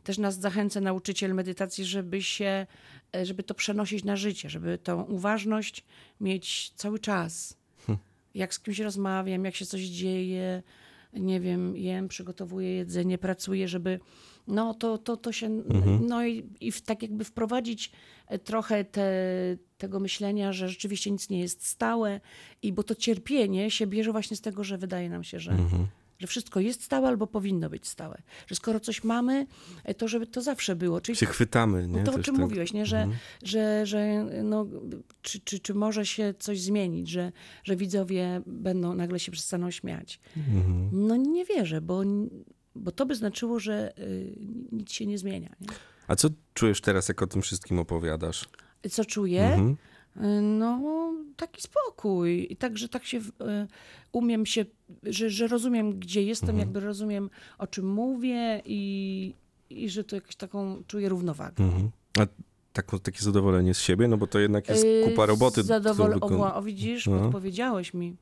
[0.05, 2.66] też nas zachęca nauczyciel medytacji, żeby się,
[3.16, 5.84] e, żeby to przenosić na życie, żeby tą uważność
[6.20, 7.57] mieć cały czas.
[8.34, 10.62] Jak z kimś rozmawiam, jak się coś dzieje,
[11.12, 14.01] nie wiem, jem, przygotowuję jedzenie, pracuję, żeby
[14.47, 15.49] no to, to, to się,
[16.01, 17.92] no i, i w, tak jakby wprowadzić
[18.26, 19.12] e, trochę te,
[19.78, 22.20] tego myślenia, że rzeczywiście nic nie jest stałe
[22.62, 25.53] i bo to cierpienie się bierze właśnie z tego, że wydaje nam się, że,
[26.25, 28.22] że wszystko jest stałe albo powinno być stałe.
[28.47, 29.47] Że skoro coś mamy,
[29.85, 31.01] e, to żeby to zawsze było.
[31.01, 32.05] Czyli Się chwytamy, nie?
[32.05, 32.45] to, o czym tak.
[32.45, 32.87] mówiłeś, nie?
[32.87, 33.09] Że,
[33.43, 34.66] że, że no,
[35.22, 37.33] czy, czy, czy może się coś zmienić, że,
[37.64, 40.20] że widzowie będą nagle się przestaną śmiać.
[40.93, 42.03] No nie wierzę, bo,
[42.75, 44.35] bo to by znaczyło, że y,
[44.72, 45.57] nic się nie zmienia.
[45.61, 45.68] Nie?
[46.09, 48.49] A co czujesz teraz, jak o tym wszystkim opowiadasz?
[48.91, 49.59] Co czuję?
[49.59, 49.93] Y,
[50.43, 50.81] No,
[51.37, 52.47] taki spokój.
[52.51, 53.23] I tak, że tak się y,
[54.12, 54.65] umiem się,
[55.03, 59.35] że, że rozumiem, gdzie jestem, jakby rozumiem, o czym mówię i,
[59.71, 61.65] i że to jakąś taką czuję równowagę.
[61.65, 61.91] Mhm.
[62.19, 62.27] A
[62.73, 64.09] taką, takie zadowolenie z siebie?
[64.09, 65.62] No bo to jednak jest kupa Yy, roboty.
[65.62, 66.21] Zadowol...
[66.21, 67.19] którą O, o, widzisz, No.
[67.19, 68.17] podpowiedziałeś mi.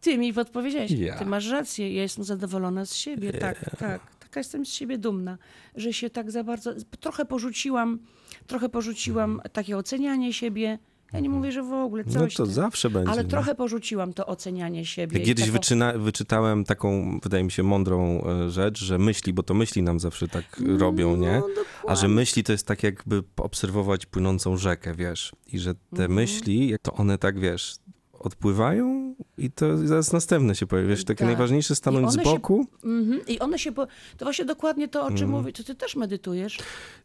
[0.00, 0.90] Ty mi podpowiedziałeś.
[0.90, 1.18] Ja.
[1.18, 3.32] Ty masz rację, ja jestem zadowolona z siebie.
[3.32, 4.16] Tak, tak.
[4.18, 5.38] Taka jestem z siebie dumna,
[5.74, 6.74] że się tak za bardzo...
[7.00, 7.98] Trochę porzuciłam,
[8.46, 10.78] trochę porzuciłam takie ocenianie siebie.
[11.12, 12.20] Ja nie mówię, że w ogóle Mhm.
[12.20, 12.34] No coś.
[12.34, 12.52] to ty.
[12.52, 13.10] zawsze będzie.
[13.12, 13.28] Ale nie?
[13.30, 15.18] trochę porzuciłam to ocenianie siebie.
[15.18, 19.54] Ja Kiedyś taką- wyczytałem taką, wydaje mi się, mądrą e, rzecz, że myśli, bo to
[19.54, 21.42] myśli nam zawsze tak robią, nie?
[21.56, 25.32] No, A że myśli to jest tak jakby obserwować płynącą rzekę, wiesz?
[25.52, 26.12] I że te Mhm.
[26.12, 27.76] myśli, to one tak, wiesz,
[28.18, 30.88] odpływają i to zaraz następne się pojawia.
[30.88, 31.26] Wiesz, takie Tak.
[31.26, 32.66] najważniejsze stanąć z one się- boku.
[32.84, 33.20] Mhm.
[33.26, 33.72] I one się...
[33.72, 33.86] Po...
[34.16, 35.30] To właśnie dokładnie to, o czym Mhm.
[35.30, 35.52] mówię.
[35.52, 36.58] To ty też medytujesz.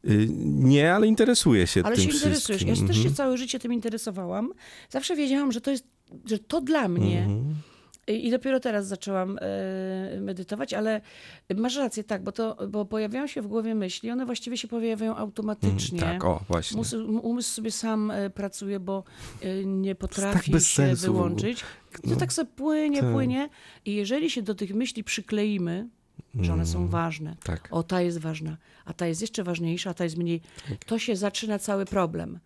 [0.10, 2.44] Y, Nie, ale interesuje się Ale tym się interesujesz.
[2.44, 2.68] wszystkim.
[2.68, 3.16] Ja się też się Mhm.
[3.16, 4.54] całe życie tym interesowałam.
[4.90, 5.86] Zawsze wiedziałam, że to jest,
[6.26, 7.20] że to dla mnie.
[7.24, 7.56] Mhm.
[8.08, 11.02] I i dopiero teraz zaczęłam e, medytować, ale
[11.56, 15.16] masz rację, tak, bo, to, bo pojawiają się w głowie myśli, one właściwie się pojawiają
[15.16, 16.00] automatycznie.
[16.00, 16.78] Tak, o, właśnie.
[16.78, 19.04] Mus, umysł sobie sam e, pracuje, bo
[19.42, 21.60] e, nie potrafi bez się sensu wyłączyć.
[21.92, 22.16] To No.
[22.16, 23.12] tak sobie płynie, Tak.
[23.12, 23.50] płynie.
[23.86, 25.88] I jeżeli się do tych myśli przykleimy,
[26.42, 27.68] że one są ważne, Tak.
[27.72, 30.42] o ta jest ważna, a ta jest jeszcze ważniejsza, a ta jest mniej,
[30.86, 32.40] to się zaczyna cały problem.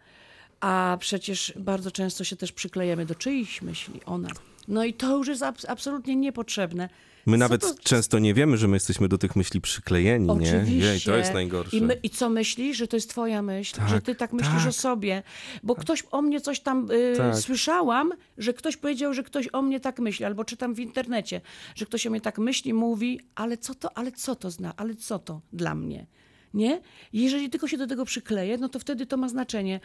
[0.59, 4.29] A przecież bardzo często się też przyklejemy do czyichś myśli, ona.
[4.68, 6.89] No i to już jest abs- absolutnie niepotrzebne.
[7.26, 10.34] My Co nawet to- często nie wiemy, że my jesteśmy do tych myśli przyklejeni, nie?
[10.34, 10.88] Oczywiście.
[10.88, 11.78] Jej, to jest najgorsze.
[11.78, 13.76] I, my, I co myślisz, że to jest twoja myśl?
[13.76, 14.68] Tak, że ty tak myślisz tak.
[14.68, 15.24] o sobie?
[15.63, 17.36] Bo ktoś o mnie coś tam y, Tak.
[17.36, 21.41] słyszałam, że ktoś powiedział, że ktoś o mnie tak myśli, albo czytam w internecie,
[21.76, 24.95] że ktoś o mnie tak myśli, mówi, ale co to, ale co to zna, ale
[24.95, 26.05] co to dla mnie?
[26.53, 26.82] Nie?
[27.13, 29.80] Jeżeli tylko się do tego przykleję, no to wtedy to ma znaczenie.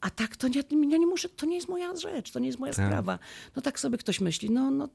[0.00, 2.58] A tak to nie, ja nie muszę, to nie jest moja rzecz, to nie jest
[2.58, 2.86] moja Tak.
[2.86, 3.18] sprawa.
[3.56, 4.88] No tak sobie ktoś myśli, no, no,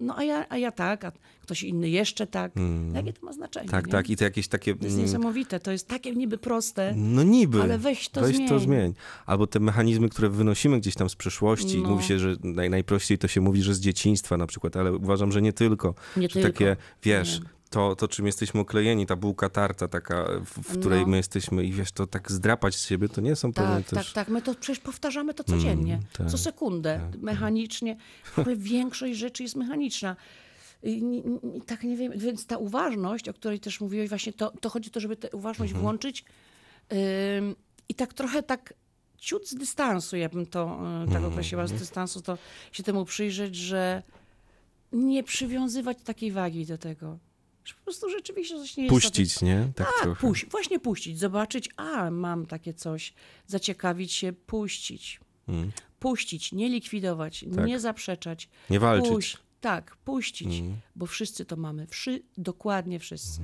[0.00, 2.52] no a, ja, a ja tak, a ktoś inny jeszcze tak.
[2.94, 3.68] Jakie to ma znaczenie?
[3.68, 3.92] Tak, nie?
[3.92, 4.10] tak.
[4.10, 4.74] I to jakieś takie...
[4.74, 6.94] To jest mm, niesamowite, to jest takie niby proste.
[6.96, 7.62] No niby.
[7.62, 8.60] Ale weź to weź to zmień.
[8.60, 8.94] zmień.
[9.26, 11.82] Albo te mechanizmy, które wynosimy gdzieś tam z przeszłości.
[11.82, 11.88] No.
[11.88, 15.32] Mówi się, że naj, najprościej to się mówi, że z dzieciństwa na przykład, ale uważam,
[15.32, 15.94] że nie tylko.
[16.16, 16.48] Nie że tylko.
[16.48, 17.57] takie, wiesz, Nie.
[17.70, 21.06] To, to czym jesteśmy oklejeni, ta bułka tarta taka, w, w której No.
[21.06, 23.98] my jesteśmy i wiesz, to tak zdrapać z siebie, to nie są pewne Tak, tak,
[24.04, 24.12] też...
[24.12, 24.28] tak.
[24.28, 27.96] My to przecież powtarzamy to codziennie, tak, co sekundę, mechanicznie.
[28.24, 30.16] W ogóle większość rzeczy jest mechaniczna.
[30.82, 31.22] I,
[31.56, 34.90] i, tak nie wiem, więc ta uważność, o której też mówiłeś, właśnie to, to chodzi
[34.90, 35.82] o to, żeby tę uważność Mhm.
[35.82, 36.24] włączyć
[37.38, 37.56] ym,
[37.88, 38.74] i tak trochę tak
[39.18, 40.64] ciut z dystansu, ja bym to
[41.04, 41.24] y, tak Mhm.
[41.32, 42.38] określiła, z dystansu, to
[42.72, 44.02] się temu przyjrzeć, że
[44.92, 47.18] nie przywiązywać takiej wagi do tego.
[47.68, 49.72] Że po prostu rzeczywiście coś nie jest Puścić, nie?
[49.76, 50.20] Tak, tak, trochę.
[50.20, 53.14] puść, właśnie puścić, zobaczyć, a mam takie coś,
[53.46, 55.20] zaciekawić się, puścić.
[55.48, 55.72] Mm.
[55.98, 57.66] Puścić, nie likwidować, Tak.
[57.66, 58.48] nie zaprzeczać.
[58.70, 59.12] Nie walczyć.
[59.12, 60.76] Puść, tak, puścić, Mm.
[60.96, 63.40] bo wszyscy to mamy, Wszy, dokładnie wszyscy.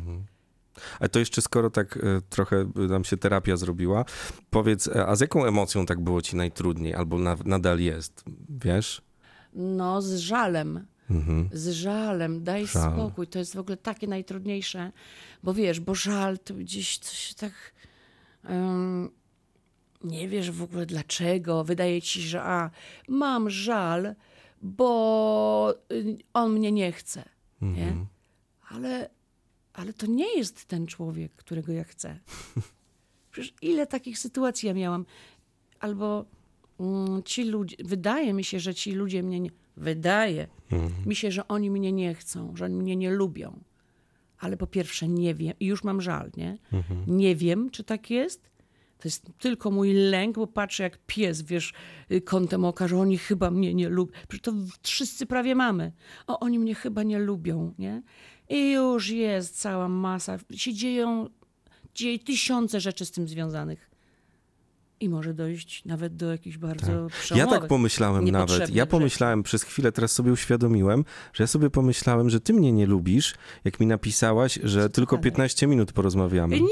[1.01, 2.01] A to jeszcze skoro tak e,
[2.31, 4.05] trochę nam się terapia zrobiła,
[4.51, 9.03] powiedz, e, a z jaką emocją tak było ci najtrudniej, albo na, nadal jest, wiesz?
[9.53, 10.87] No, z żalem.
[11.11, 11.48] Mhm.
[11.52, 12.92] Z żalem, daj Żal.
[12.92, 13.26] spokój.
[13.26, 14.92] To jest w ogóle takie najtrudniejsze,
[15.42, 17.52] bo wiesz, bo żal to gdzieś coś tak.
[18.44, 19.11] em,
[20.05, 21.64] nie wiesz w ogóle dlaczego.
[21.64, 22.70] Wydaje ci się, że a,
[23.09, 24.14] mam żal,
[24.62, 27.24] bo y, on mnie nie chce.
[27.61, 27.88] Nie?
[27.88, 28.07] Mhm.
[28.68, 29.11] Ale,
[29.72, 32.18] ale to nie jest ten człowiek, którego ja chcę.
[33.32, 35.07] Przecież ile takich sytuacji ja miałam.
[35.80, 36.24] Albo
[36.80, 39.50] mm, ci ludzie, wydaje mi się, że ci ludzie mnie nie.
[39.77, 41.09] Wydaje Mhm.
[41.09, 43.61] mi się, że oni mnie nie chcą, że oni mnie nie lubią.
[44.39, 46.59] Ale po pierwsze nie wiem, i już mam żal, nie?
[46.72, 47.16] Mhm.
[47.16, 48.51] Nie wiem, czy tak jest.
[48.99, 51.72] To jest tylko mój lęk, bo patrzę jak pies, wiesz,
[52.11, 54.12] y, kątem oka, że oni chyba mnie nie lubią.
[54.29, 54.53] Przecież to
[54.83, 55.93] wszyscy prawie mamy.
[56.27, 58.03] O, oni mnie chyba nie lubią, nie?
[58.49, 60.39] I już jest cała masa.
[60.55, 61.29] Się dzieją,
[61.95, 63.91] dzieje tysiące rzeczy z tym związanych.
[65.05, 67.61] I może dojść nawet do jakichś bardzo Ja przełomowych.
[67.61, 68.59] tak pomyślałem nawet.
[68.61, 68.86] Ja rzeczy.
[68.86, 73.34] pomyślałem przez chwilę, teraz sobie uświadomiłem, że ja sobie pomyślałem, że ty mnie nie lubisz,
[73.64, 75.30] jak mi napisałaś, że tylko gadaj?
[75.30, 76.61] 15 minut porozmawiamy.
[76.61, 76.66] Nie,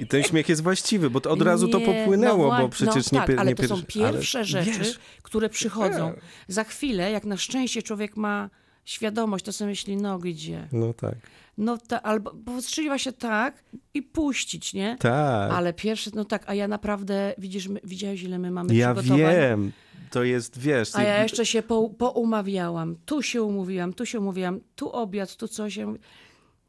[0.00, 3.12] I ten śmiech jest właściwy, bo to od razu to Nie, popłynęło, no bo przecież
[3.12, 6.12] no nie, tak, ale nie to są pierwsze rzeczy, wiesz, które przychodzą.
[6.14, 6.20] tak.
[6.48, 8.50] Za chwilę, jak na szczęście człowiek ma
[8.86, 10.68] świadomość, to sobie myśli, no gdzie?
[10.72, 11.14] No tak.
[11.58, 13.64] No ta, albo powstrzymać się tak
[13.94, 14.96] i puścić, nie?
[15.00, 15.52] Tak.
[15.52, 19.18] Ale pierwsze, no tak, a ja naprawdę, widzisz, my, widziałeś ile my mamy ja przygotowań?
[19.32, 19.72] wiem.
[20.10, 20.96] To jest, wiesz...
[20.96, 22.96] A ja jeszcze się po, poumawiałam.
[23.06, 25.76] Tu się umówiłam, tu się umówiłam, tu obiad, tu coś.
[25.76, 25.86] Ja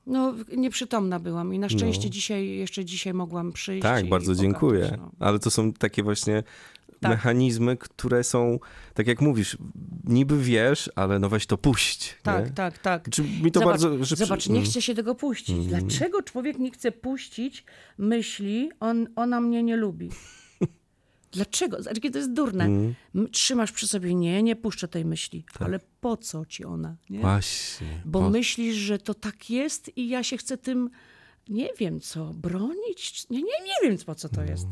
[0.06, 3.84] No, nieprzytomna byłam i na szczęście dzisiaj, jeszcze dzisiaj mogłam przyjść.
[3.84, 4.98] Tak, bardzo pogadać, dziękuję.
[4.98, 5.12] no.
[5.20, 6.44] Ale to są takie właśnie
[7.00, 7.12] Tak.
[7.12, 8.60] mechanizmy, które są,
[8.94, 9.58] tak jak mówisz,
[10.04, 12.16] niby wiesz, ale no weź to puść.
[12.24, 12.52] Tak, nie?
[12.52, 13.10] tak, tak.
[13.10, 14.06] Czy mi to zobacz, bardzo...
[14.06, 14.70] Że zobacz, nie mm.
[14.70, 15.68] chce się tego puścić.
[15.68, 17.66] Dlaczego człowiek nie chce puścić
[17.98, 20.10] myśli, on, ona mnie nie lubi?
[21.32, 21.78] Dlaczego?
[21.86, 22.66] Jakie to jest durne.
[22.66, 22.96] Mm.
[23.32, 25.46] Trzymasz przy sobie, nie, nie puszczę tej myśli.
[25.54, 25.62] Tak.
[25.62, 26.96] Ale po co ci ona?
[27.10, 27.20] Nie?
[27.20, 28.02] Właśnie.
[28.06, 30.90] Bo O, myślisz, że to tak jest i ja się chcę tym,
[31.50, 33.30] nie wiem co, bronić?
[33.30, 34.68] Nie, nie, nie wiem po co to jest.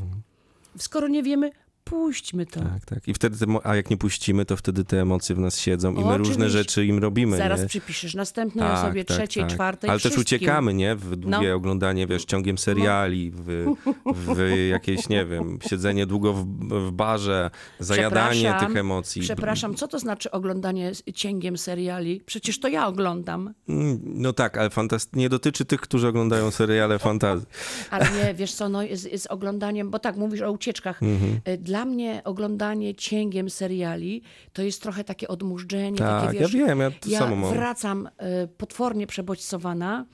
[0.78, 1.52] Skoro nie wiemy,
[1.90, 2.60] puśćmy to.
[2.60, 3.08] Tak, tak.
[3.08, 5.96] I wtedy, te, a jak nie puścimy, to wtedy te emocje w nas siedzą i
[5.96, 6.30] my Oczywiście.
[6.30, 7.38] różne rzeczy im robimy.
[7.38, 7.68] Zaraz nie?
[7.68, 9.54] przypiszesz następnej Tak, osobie, tak, trzeciej, tak.
[9.54, 10.96] czwartej, Ale też uciekamy, nie?
[10.96, 11.56] W długie No.
[11.56, 13.66] oglądanie, wiesz, ciągiem seriali, w,
[14.06, 16.46] w jakieś, nie wiem, siedzenie długo w,
[16.88, 19.22] w barze, zajadanie tych emocji.
[19.22, 22.22] Przepraszam, co to znaczy oglądanie z- cięgiem seriali?
[22.26, 23.54] Przecież to ja oglądam.
[23.70, 25.16] Mm, No tak, ale fantast...
[25.16, 27.48] nie dotyczy tych, którzy oglądają seriale fantazji.
[27.92, 31.04] Ale nie, wiesz co, no jest, jest oglądaniem, bo tak, mówisz o ucieczkach.
[31.04, 31.40] Mhm.
[31.48, 34.22] Y, Dla mnie oglądanie cięgiem seriali
[34.54, 37.54] to jest trochę takie odmurzczenie, Tak, takie ja wiem, ja to ja samo mam.
[37.54, 38.08] wracam
[38.44, 40.06] y, potwornie przebodźcowana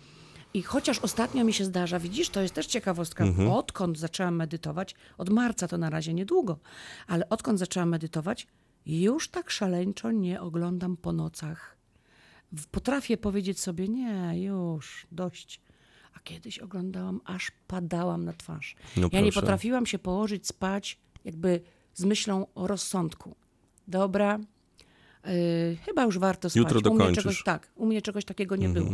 [0.53, 3.49] i chociaż ostatnio mi się zdarza, widzisz, to jest też ciekawostka, Mhm.
[3.51, 6.59] odkąd zaczęłam medytować, od marca to na razie niedługo,
[7.07, 8.47] ale odkąd zaczęłam medytować,
[8.85, 11.77] już tak szaleńczo nie oglądam po nocach.
[12.71, 15.61] Potrafię powiedzieć sobie, nie, już, dość.
[16.15, 18.75] A kiedyś oglądałam, aż padałam na twarz.
[18.97, 19.41] No ja nie proszę.
[19.41, 21.61] potrafiłam się położyć spać jakby
[21.93, 23.35] z myślą o rozsądku.
[23.87, 24.39] Dobra,
[25.25, 25.31] yy,
[25.85, 26.55] chyba już warto spać.
[26.57, 27.23] Jutro U mnie dokończysz.
[27.23, 28.89] czegoś, tak, u mnie czegoś takiego nie było.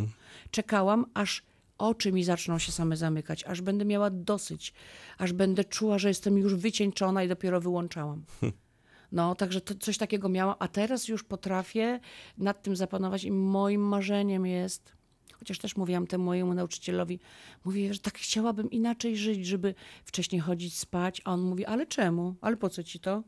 [0.52, 1.44] Czekałam, aż
[1.78, 4.74] oczy mi zaczną się same zamykać, aż będę miała dosyć,
[5.18, 8.24] aż będę czuła, że jestem już wycieńczona i dopiero wyłączałam.
[9.12, 12.00] No, także to, coś takiego miałam, a teraz już potrafię
[12.38, 14.97] nad tym zapanować i moim marzeniem jest,
[15.40, 17.20] chociaż też mówiłam temu mojemu nauczycielowi,
[17.66, 19.76] mówię, że tak chciałabym inaczej żyć, żeby
[20.06, 22.36] wcześniej chodzić spać, a on mówi, ale czemu?
[22.42, 23.24] Ale po co ci to?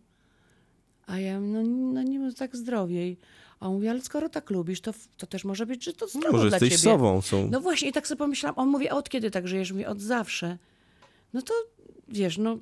[1.07, 3.17] A ja, no, no nie no, tak zdrowiej.
[3.59, 6.31] A on mówi, ale skoro tak lubisz, to, to też może być, że to zdrowo
[6.37, 6.93] Może dla jesteś ciebie.
[6.93, 7.21] sobą.
[7.21, 7.49] Są...
[7.51, 9.71] No właśnie, i tak sobie pomyślałam, on mówi, a od kiedy tak żyjesz?
[9.71, 10.57] Mówi, od zawsze.
[11.33, 11.53] No to,
[12.07, 12.57] wiesz, no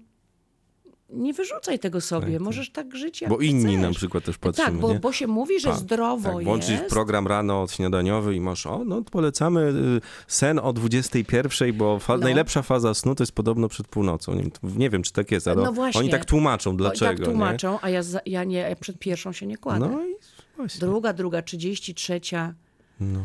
[1.10, 3.82] nie wyrzucaj tego sobie, możesz tak żyć jak Bo inni chcesz.
[3.82, 5.00] na przykład też patrzymy, Tak, bo, nie?
[5.00, 6.86] bo się mówi, że Tak, zdrowo tak, włączyć jest.
[6.90, 12.24] program rano śniadaniowy i masz, o, no polecamy y, sen o 21, bo fa- No.
[12.24, 14.34] najlepsza faza snu to jest podobno przed północą.
[14.36, 16.00] Nie, wiem, nie wiem, czy tak jest, ale No właśnie.
[16.02, 19.50] oni tak tłumaczą, dlaczego, Tak tłumaczą, a ja, ja nie, ja przed pierwszą się nie
[19.52, 19.58] nie?
[19.58, 19.90] kładę.
[19.92, 20.16] No i
[20.58, 20.80] właśnie.
[20.80, 22.54] Druga, druga, trzydzieści, trzecia.
[23.00, 23.20] No.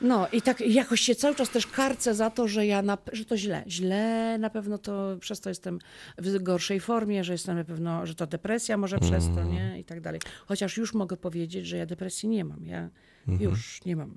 [0.00, 3.24] No i tak jakoś się cały czas też karcę za to, że ja, na, że
[3.24, 3.64] to źle.
[3.68, 5.78] Źle na pewno to, przez to jestem
[6.18, 9.52] w gorszej formie, że jestem na pewno, że to depresja może przez to, Mm.
[9.52, 9.80] nie?
[9.80, 10.20] I tak dalej.
[10.46, 12.66] Chociaż już mogę powiedzieć, że ja depresji nie mam.
[12.66, 12.88] Ja
[13.28, 13.50] Mhm.
[13.50, 14.16] już nie mam.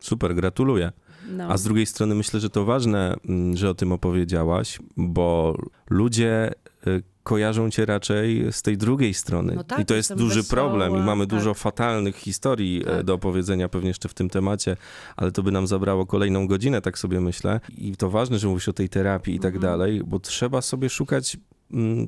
[0.00, 0.92] Super, gratuluję.
[1.28, 1.48] No.
[1.48, 5.56] A z drugiej strony myślę, że to ważne, mm, że o tym opowiedziałaś, bo
[5.90, 6.50] ludzie
[6.86, 9.52] y, kojarzą cię raczej z tej drugiej strony.
[9.56, 11.38] No tak, I to jest duży wesoła, problem i mamy tak.
[11.38, 13.02] dużo fatalnych historii e, Tak.
[13.04, 14.76] do opowiedzenia pewnie jeszcze w tym temacie,
[15.16, 17.60] ale to by nam zabrało kolejną godzinę, tak sobie myślę.
[17.78, 19.72] I to ważne, że mówisz o tej terapii i tak Mhm.
[19.72, 21.36] dalej, bo trzeba sobie szukać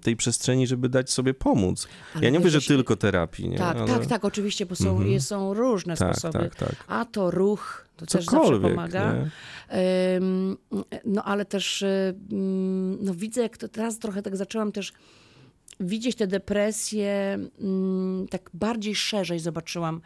[0.03, 1.89] tej przestrzeni, żeby dać sobie pomóc.
[2.15, 3.59] Ale ja nie mówię, że jeśli- tylko terapii, nie?
[3.59, 5.21] Tak, Ale- tak, tak, oczywiście, bo są, Mhm.
[5.21, 6.39] są różne Tak, sposoby.
[6.45, 6.85] tak, tak.
[6.89, 9.15] A to ruch, to też zawsze pomaga.
[10.17, 10.57] Ym,
[11.05, 11.83] No ale też
[12.33, 14.93] ym, no, widzę, jak to teraz trochę tak zaczęłam też
[15.81, 20.01] widzieć te depresje mm, tak bardziej szerzej zobaczyłam.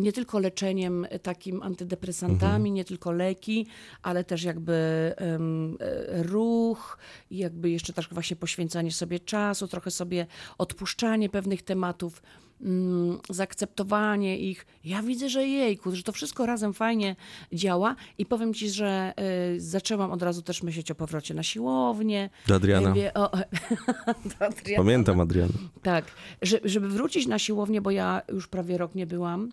[0.00, 3.66] Nie tylko leczeniem takim antydepresantami, nie tylko leki,
[4.02, 5.38] ale też jakby e,
[6.22, 6.98] ruch,
[7.30, 10.26] i jakby jeszcze też właśnie poświęcanie sobie czasu, trochę sobie
[10.58, 12.22] odpuszczanie pewnych tematów,
[12.62, 14.66] mm, zaakceptowanie ich.
[14.84, 17.16] Ja widzę, że jejku, że to wszystko razem fajnie
[17.52, 19.12] działa i powiem ci, że
[19.56, 22.30] y, zaczęłam od razu też myśleć o powrocie na siłownię.
[22.46, 22.88] Do Adriana.
[22.88, 23.30] Mówię, o,
[24.38, 24.84] do Adriana.
[24.84, 25.52] Pamiętam Adriana.
[25.82, 26.04] Tak,
[26.42, 29.52] że, żeby wrócić na siłownię, bo ja już prawie rok nie byłam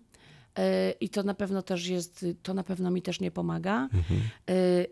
[0.56, 3.90] e, i to na pewno też jest, to na pewno mi też nie pomaga.
[4.50, 4.86] E,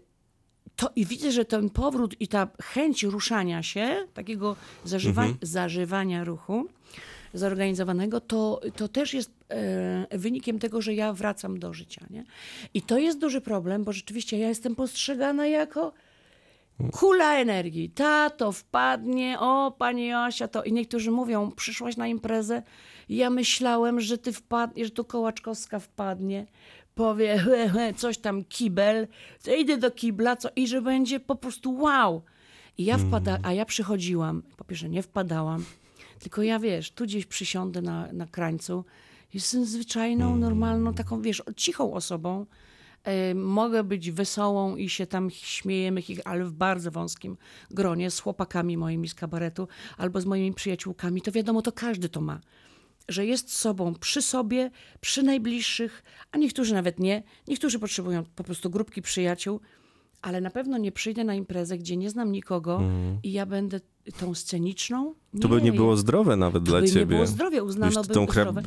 [0.76, 4.55] To i widzę, że ten powrót i ta chęć ruszania się, takiego
[4.86, 6.68] zażywa, zażywania ruchu
[7.34, 12.05] zorganizowanego, to, to też jest e, wynikiem tego, że ja wracam do życia.
[12.09, 12.23] Nie?
[12.73, 15.93] I to jest duży problem, bo rzeczywiście ja jestem postrzegana jako
[16.91, 17.89] kula energii.
[17.89, 22.63] Ta to wpadnie, o pani Joasia, to i niektórzy mówią, przyszłaś na imprezę,
[23.09, 26.45] ja myślałem, że ty wpadniesz, że tu Kołaczkowska wpadnie,
[26.95, 29.07] powie he, he, coś tam kibel,
[29.43, 32.21] to idę do kibla, co i że będzie po prostu wow.
[32.78, 35.65] I ja wpada, a ja przychodziłam, po pierwsze nie wpadałam,
[36.20, 38.86] tylko ja wiesz, tu gdzieś przysiądę na, na krańcu,
[39.34, 42.45] jestem zwyczajną, normalną, taką wiesz, cichą osobą,
[43.07, 47.38] E, Mogę być wesołą i się tam śmiejemy, ale w bardzo wąskim
[47.72, 51.22] gronie z chłopakami moimi z kabaretu albo z moimi przyjaciółkami.
[51.22, 52.39] To wiadomo, to każdy to ma.
[53.07, 57.24] Że jest sobą przy sobie, przy najbliższych, a niektórzy nawet nie.
[57.47, 59.59] Niektórzy potrzebują po prostu grupki przyjaciół,
[60.22, 62.82] ale na pewno nie przyjdę na imprezę, gdzie nie znam nikogo
[63.24, 63.80] i ja będę
[64.20, 64.97] tą sceniczną.
[64.99, 65.41] Mhm.
[65.41, 66.99] To by nie było zdrowe nawet to dla by ciebie.
[66.99, 68.61] nie było zdrowie, uznano by tą zdrowe.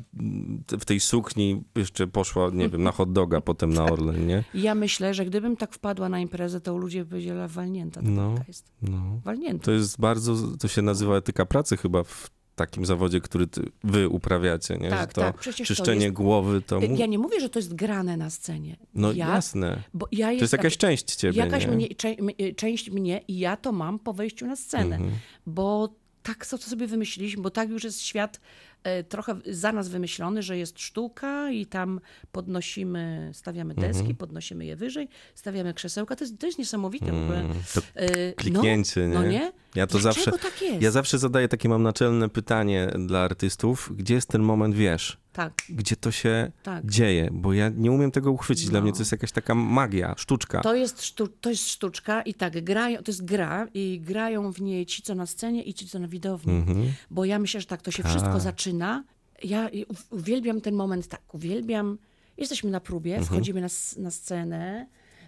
[0.70, 4.44] w tej sukni jeszcze poszła, nie wiem, na hot doga, potem na Orlen, nie?
[4.54, 8.34] Ja myślę, że gdybym tak wpadła na imprezę, to ludzie by powiedzieli, walnięta No.
[8.34, 8.72] taka jest.
[8.82, 9.20] No.
[9.24, 9.64] Walnięta.
[9.64, 12.30] To jest bardzo, to się nazywa etyka pracy chyba w
[12.60, 14.90] takim zawodzie, który ty, wy uprawiacie, nie?
[14.90, 16.80] Tak, Że to tak, przecież to czyszczenie jest- głowy to...
[16.80, 16.96] Mu...
[16.96, 18.76] Ja nie mówię, że to jest grane na scenie.
[18.94, 19.82] No ja, jasne.
[20.12, 21.72] Ja To jest tak- jakaś część ciebie, Jakaś nie?
[21.72, 22.08] mnie, cze,
[22.40, 24.96] y, część mnie i ja to mam po wejściu na scenę.
[24.96, 25.14] Mhm.
[25.46, 25.88] Bo
[26.22, 28.40] tak co to sobie wymyśliliśmy, bo tak już jest świat
[28.82, 32.00] e, trochę za nas wymyślony, że jest sztuka i tam
[32.32, 34.16] podnosimy, stawiamy deski, Mhm.
[34.16, 36.16] podnosimy je wyżej, stawiamy krzesełka.
[36.16, 37.44] To jest, to jest niesamowite ogóle.
[37.74, 39.14] To E, kliknięcie, no, nie?
[39.14, 39.52] No nie?
[39.74, 40.82] Ja to Dlaczego zawsze, tak jest?
[40.82, 45.52] ja zawsze zadaję takie mam naczelne pytanie dla artystów, gdzie jest ten moment, wiesz, Tak,
[45.68, 46.86] gdzie to się tak.
[46.86, 48.68] dzieje, bo ja nie umiem tego uchwycić.
[48.68, 48.82] Dla No.
[48.84, 50.60] mnie to jest jakaś taka magia, sztuczka.
[50.60, 54.60] To jest, sztu, to jest sztuczka i tak, grają, to jest gra i grają w
[54.60, 56.52] niej ci, co na scenie i ci, co na widowni.
[56.52, 56.92] Mhm.
[57.10, 58.12] Bo ja myślę, że tak to się Tak.
[58.12, 59.04] wszystko zaczyna.
[59.44, 59.70] Ja
[60.10, 61.98] uwielbiam ten moment, tak, uwielbiam.
[62.36, 63.26] Jesteśmy na próbie, Mhm.
[63.26, 63.68] wchodzimy na,
[64.02, 64.86] na scenę,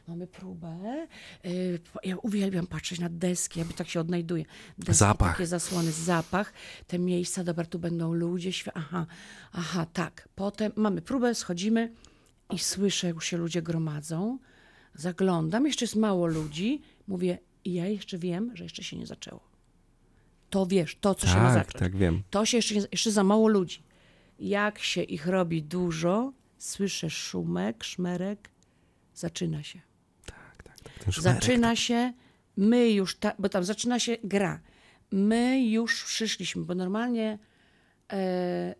[0.08, 1.06] mamy próbę.
[1.44, 4.44] y, Ja uwielbiam patrzeć na deski, jakby tak się odnajduję.
[4.78, 5.32] Deski, Zapach.
[5.32, 6.52] Takie zasłony, zapach,
[6.86, 9.06] te miejsca, dobra, tu będą ludzie, aha,
[9.52, 10.28] aha, tak.
[10.34, 11.92] Potem mamy próbę, schodzimy
[12.50, 14.38] i słyszę, jak się ludzie gromadzą.
[14.94, 16.82] Zaglądam, jeszcze jest mało ludzi.
[17.08, 19.40] Mówię, i ja jeszcze wiem, że jeszcze się nie zaczęło.
[20.50, 21.80] To wiesz, to, co się ma tak, zacząć.
[21.82, 22.22] tak, wiem.
[22.30, 23.82] To się jeszcze, jeszcze za mało ludzi.
[24.38, 28.50] Jak się ich robi dużo, słyszę szumek, szmerek,
[29.14, 29.80] zaczyna się.
[31.04, 31.14] Tak.
[31.14, 32.12] Zaczyna się,
[32.56, 34.60] my już, ta, bo tam zaczyna się gra.
[35.12, 37.38] My już przyszliśmy, bo normalnie
[38.12, 38.74] e,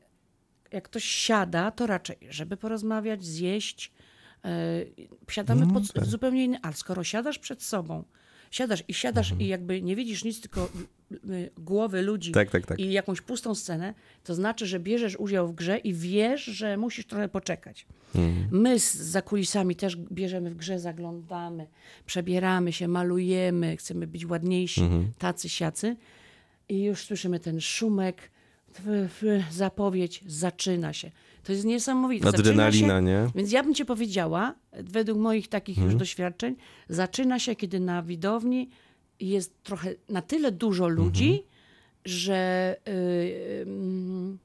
[0.72, 3.92] jak ktoś siada, to raczej, żeby porozmawiać, zjeść,
[4.44, 4.48] e,
[5.30, 6.04] siadamy No, pod tak.
[6.04, 8.04] zupełnie inny, ale skoro siadasz przed sobą,
[8.52, 9.40] siadasz i siadasz Mhm.
[9.46, 10.68] i jakby nie widzisz nic, tylko
[11.58, 12.78] głowy ludzi Tak, tak, tak.
[12.78, 13.94] i jakąś pustą scenę,
[14.24, 17.86] to znaczy, że bierzesz udział w grze i wiesz, że musisz trochę poczekać.
[18.14, 18.48] Mhm.
[18.62, 21.66] My z, za kulisami też bierzemy w grze, zaglądamy,
[22.06, 25.12] przebieramy się, malujemy, chcemy być ładniejsi, Mhm.
[25.18, 25.96] tacy, siacy.
[26.68, 28.30] I już słyszymy ten szumek,
[29.50, 31.10] zapowiedź, zaczyna się.
[31.44, 32.28] To jest niesamowite.
[32.28, 33.26] Adrenalina, się, nie?
[33.34, 35.90] Więc ja bym ci powiedziała, według moich takich Mhm.
[35.92, 36.56] już doświadczeń,
[36.88, 38.70] zaczyna się, kiedy na widowni
[39.20, 41.48] jest trochę na tyle dużo ludzi, Mhm.
[42.04, 44.38] że y, ym,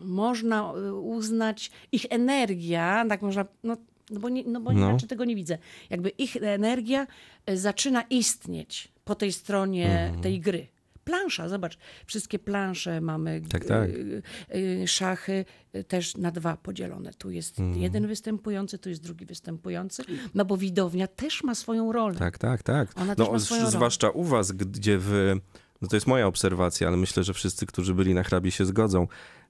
[0.00, 3.76] można y, uznać ich energia, tak można, no,
[4.10, 4.88] no bo, nie, no bo No.
[4.88, 5.58] inaczej tego nie widzę.
[5.90, 7.06] Jakby ich energia
[7.50, 10.22] y, zaczyna istnieć po tej stronie Mhm.
[10.22, 10.66] tej gry.
[11.10, 13.88] Plansza, zobacz, wszystkie plansze mamy, Tak, tak.
[13.90, 14.22] y,
[14.54, 15.44] y, szachy
[15.74, 17.10] y, też na dwa podzielone.
[17.14, 17.82] Tu jest Mhm.
[17.82, 20.02] jeden występujący, tu jest drugi występujący,
[20.34, 22.14] no bo widownia też ma swoją rolę.
[22.14, 22.88] Tak, tak, tak.
[22.96, 23.70] Ona No, swoją rolę.
[23.72, 25.40] zwłaszcza u was, gdzie wy
[25.82, 29.06] no to jest moja obserwacja, ale myślę, że wszyscy, którzy byli na hrabie się zgodzą,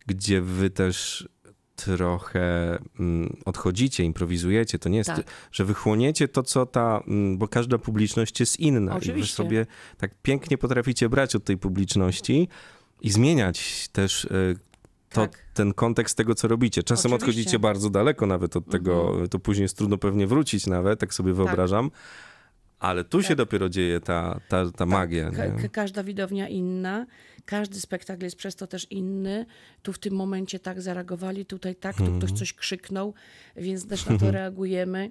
[0.07, 1.29] gdzie wy też
[1.85, 4.79] trochę mm, odchodzicie, improwizujecie.
[4.79, 5.27] To nie jest, Tak.
[5.53, 8.91] że wychłoniecie to, co ta, mm, bo każda publiczność jest inna.
[8.93, 9.35] I wy Oczywiście.
[9.37, 9.67] sobie
[9.99, 12.49] tak pięknie potraficie brać od tej publiczności
[13.01, 14.29] i zmieniać też e,
[15.09, 15.39] to, Tak.
[15.55, 16.83] ten kontekst tego, co robicie.
[16.83, 17.31] Czasem Oczywiście.
[17.41, 19.29] odchodzicie bardzo daleko nawet od tego, Mhm.
[19.29, 21.91] to później jest trudno pewnie wrócić nawet, tak sobie wyobrażam.
[22.79, 23.37] Ale tu się Tak.
[23.37, 25.31] dopiero dzieje ta, ta, ta magia.
[25.31, 25.63] Ka- nie?
[25.63, 27.07] ka- każda widownia inna,
[27.45, 29.47] każdy spektakl jest przez to też inny.
[29.83, 32.21] Tu w tym momencie tak zareagowali, tutaj tak, tu Mhm.
[32.21, 33.15] ktoś coś krzyknął,
[33.57, 35.11] więc też na to reagujemy.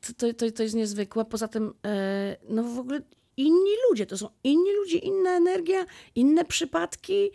[0.00, 1.24] To, to, to, to jest niezwykłe.
[1.24, 3.00] Poza tym, e, no w ogóle
[3.36, 7.30] inni ludzie, to są inni ludzie, inna energia, inne przypadki.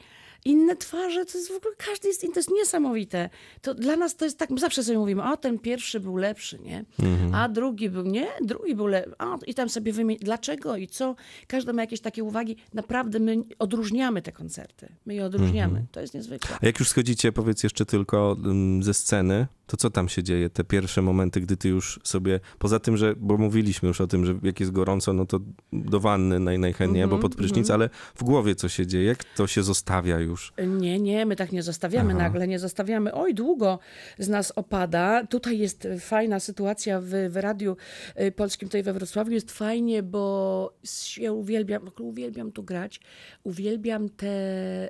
[0.45, 3.29] Inne twarze, to jest w ogóle, każdy jest inny, to jest niesamowite.
[3.61, 6.59] To dla nas to jest tak, my zawsze sobie mówimy, o ten pierwszy był lepszy,
[6.59, 6.85] nie?
[7.33, 8.27] A drugi był, nie?
[8.41, 9.15] Drugi był lepszy.
[9.17, 11.15] A, I tam sobie wymienić, dlaczego i co?
[11.47, 12.55] Każdy ma jakieś takie uwagi.
[12.73, 14.89] Naprawdę my odróżniamy te koncerty.
[15.05, 15.85] My je odróżniamy.
[15.91, 16.57] To jest niezwykłe.
[16.61, 20.49] A jak już schodzicie, powiedz jeszcze tylko mm, ze sceny, to co tam się dzieje?
[20.49, 24.25] Te pierwsze momenty, gdy ty już sobie, poza tym, że, bo mówiliśmy już o tym,
[24.25, 25.39] że jak jest gorąco, no to
[25.73, 29.05] do wanny naj, najchętniej, albo pod prysznic, ale w głowie co się dzieje?
[29.05, 30.53] Jak to się zostawia już?
[30.79, 32.19] Nie, nie, my tak nie zostawiamy Aha.
[32.23, 33.13] nagle, nie zostawiamy.
[33.13, 33.79] Oj, długo
[34.19, 35.25] z nas opada.
[35.27, 37.77] Tutaj jest fajna sytuacja w, w Radiu
[38.21, 39.31] y, Polskim tutaj we Wrocławiu.
[39.31, 42.99] Jest fajnie, bo się uwielbiam, uwielbiam tu grać.
[43.43, 44.89] Uwielbiam te, y,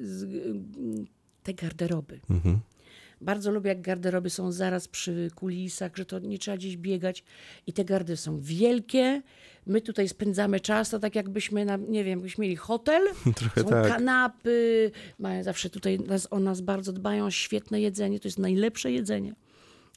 [0.00, 0.56] z-
[1.42, 2.20] te garderoby.
[2.30, 2.58] Mhm.
[3.20, 7.24] Bardzo lubię, jak garderoby są zaraz przy kulisach, że to nie trzeba gdzieś biegać.
[7.66, 9.22] I te gardy są wielkie.
[9.66, 13.02] My tutaj spędzamy czas, to tak jakbyśmy, na, nie wiem, byśmy mieli hotel.
[13.36, 13.88] Trochę są tak.
[13.88, 19.34] kanapy, mają zawsze tutaj nas, o nas bardzo dbają, świetne jedzenie, to jest najlepsze jedzenie.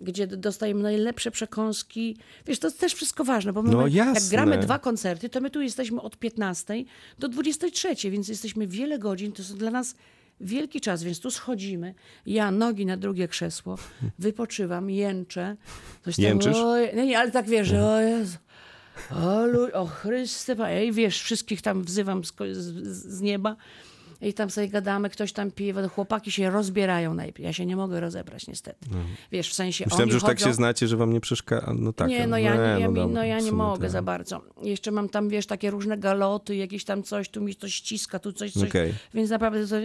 [0.01, 2.17] Gdzie dostajemy najlepsze przekąski.
[2.47, 5.49] Wiesz, to jest też wszystko ważne, bo my, No jak gramy dwa koncerty, to my
[5.49, 6.83] tu jesteśmy od 15
[7.19, 9.31] do 23, więc jesteśmy wiele godzin.
[9.31, 9.95] To jest dla nas
[10.41, 11.93] wielki czas, więc tu schodzimy.
[12.25, 13.77] Ja nogi na drugie krzesło,
[14.19, 15.55] wypoczywam, jęczę.
[16.05, 16.57] Coś tam, Jęczysz?
[16.57, 18.37] oj, nie, nie, ale tak wiesz, że o Jezu.
[19.11, 23.55] O, o Chryste, i wiesz, wszystkich tam wzywam z, z, z nieba
[24.21, 27.45] i tam sobie gadamy, ktoś tam pije, chłopaki się rozbierają najpierw.
[27.45, 28.89] Ja się nie mogę rozebrać niestety.
[29.31, 30.49] Wiesz, w sensie Myślałem, oni że już tak chodzą...
[30.49, 31.73] się znacie, że wam nie przeszkadza.
[31.73, 32.09] No tak.
[32.09, 33.91] Nie, no ja nie, ja, mi- dobra, no ja nie sumie mogę tak.
[33.91, 34.41] za bardzo.
[34.61, 38.33] Jeszcze mam tam, wiesz, takie różne galoty, jakieś tam coś, tu mi coś ściska, tu
[38.33, 38.69] coś, coś.
[38.69, 38.93] Okej.
[39.13, 39.75] Więc naprawdę to,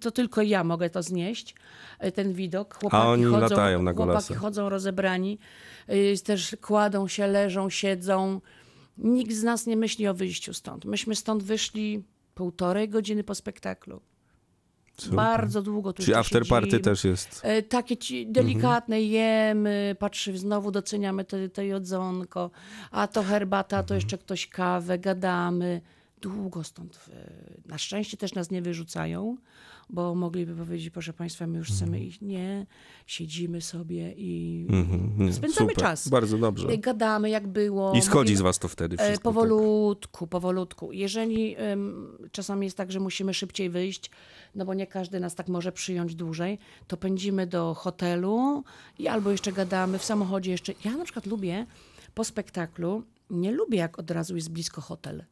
[0.00, 1.54] to tylko ja mogę to znieść,
[1.98, 2.74] e, ten widok.
[2.74, 4.36] Chłopaki oni chodzą, latają na Chłopaki golasach.
[4.36, 5.38] chodzą rozebrani,
[5.90, 8.40] y, też kładą się, leżą, siedzą.
[8.98, 10.84] Nikt z nas nie myśli o wyjściu stąd.
[10.84, 12.02] Myśmy stąd wyszli
[12.34, 14.00] półtorej godziny po spektaklu.
[14.98, 15.16] Super.
[15.16, 17.40] Bardzo długo tu Czyli after party też jest.
[17.44, 22.50] E, Takie ci delikatne jemy, patrzy, znowu doceniamy to, to jedzonko,
[22.90, 25.80] a to herbata, to jeszcze ktoś kawę, gadamy.
[26.20, 27.00] Długo stąd.
[27.12, 27.30] e,
[27.68, 29.36] Na szczęście też nas nie wyrzucają,
[29.92, 32.20] bo mogliby powiedzieć, proszę Państwa, my już chcemy iść.
[32.20, 32.66] Nie,
[33.06, 35.84] siedzimy sobie i Mhm, spędzamy super.
[35.84, 36.08] czas.
[36.08, 36.68] Bardzo dobrze.
[36.68, 37.92] E, Gadamy, jak było.
[37.94, 39.14] I schodzi mówimy- z was to wtedy E, wszystko.
[39.16, 39.22] tak.
[39.34, 40.92] Powolutku, powolutku.
[40.92, 44.10] Jeżeli em, czasami jest tak, że musimy szybciej wyjść,
[44.54, 48.64] no bo nie każdy nas tak może przyjąć dłużej, to pędzimy do hotelu
[48.98, 50.72] i albo jeszcze gadamy w samochodzie jeszcze.
[50.84, 51.66] Ja na przykład lubię
[52.14, 55.24] po spektaklu, nie lubię jak od razu jest blisko hotel,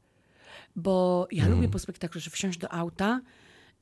[0.77, 1.57] bo ja Mhm.
[1.61, 3.21] lubię po spektaklu, że wsiąść do auta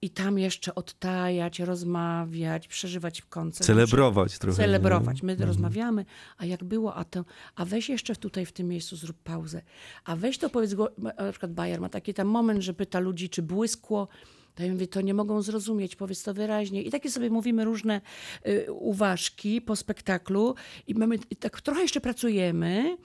[0.03, 3.67] i tam jeszcze odtajać, rozmawiać, przeżywać koncert.
[3.67, 4.57] Celebrować trochę.
[4.57, 5.23] Celebrować.
[5.23, 5.49] My Mhm.
[5.49, 6.05] rozmawiamy,
[6.39, 7.25] a jak było, a to,
[7.55, 9.63] a weź jeszcze tutaj w tym miejscu zrób pauzę.
[10.05, 13.43] A weź to powiedz, na przykład Bayer ma taki tam moment, że pyta ludzi, czy
[13.43, 14.09] błyskło.
[14.55, 16.83] To ja mówię, to nie mogą zrozumieć, powiedz to wyraźnie.
[16.83, 18.01] I takie sobie mówimy różne
[18.47, 20.55] y, uważki po spektaklu
[20.87, 22.97] i mamy, i tak trochę jeszcze pracujemy,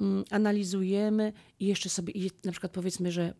[0.00, 3.34] mm, analizujemy i jeszcze sobie, i na przykład powiedzmy, że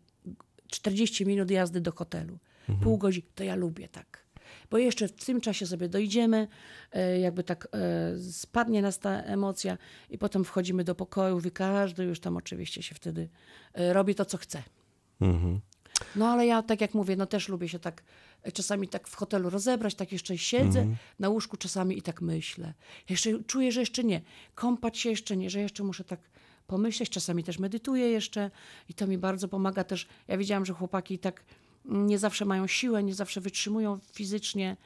[0.67, 2.39] 40 minut jazdy do hotelu,
[2.83, 4.27] pół godziny, to ja lubię tak.
[4.69, 6.47] Bo jeszcze w tym czasie sobie dojdziemy,
[6.91, 9.77] e, jakby tak e, spadnie nas ta emocja
[10.09, 13.29] i potem wchodzimy do pokoju i każdy już tam oczywiście się wtedy
[13.73, 14.63] e, robi to, co chce.
[15.21, 15.59] Mhm.
[16.15, 18.03] No ale ja, tak jak mówię, no też lubię się tak
[18.53, 20.87] czasami tak w hotelu rozebrać, tak jeszcze siedzę
[21.19, 22.73] na łóżku czasami i tak myślę.
[23.09, 24.21] Jeszcze czuję, że jeszcze nie.
[24.55, 26.19] Kąpać się jeszcze nie, że jeszcze muszę tak
[26.67, 27.09] pomyśleć.
[27.09, 28.51] Czasami też medytuję jeszcze
[28.89, 30.07] i to mi bardzo pomaga też.
[30.27, 31.43] Ja widziałam, że chłopaki tak
[31.87, 34.77] nie zawsze mają siłę, nie zawsze wytrzymują fizycznie,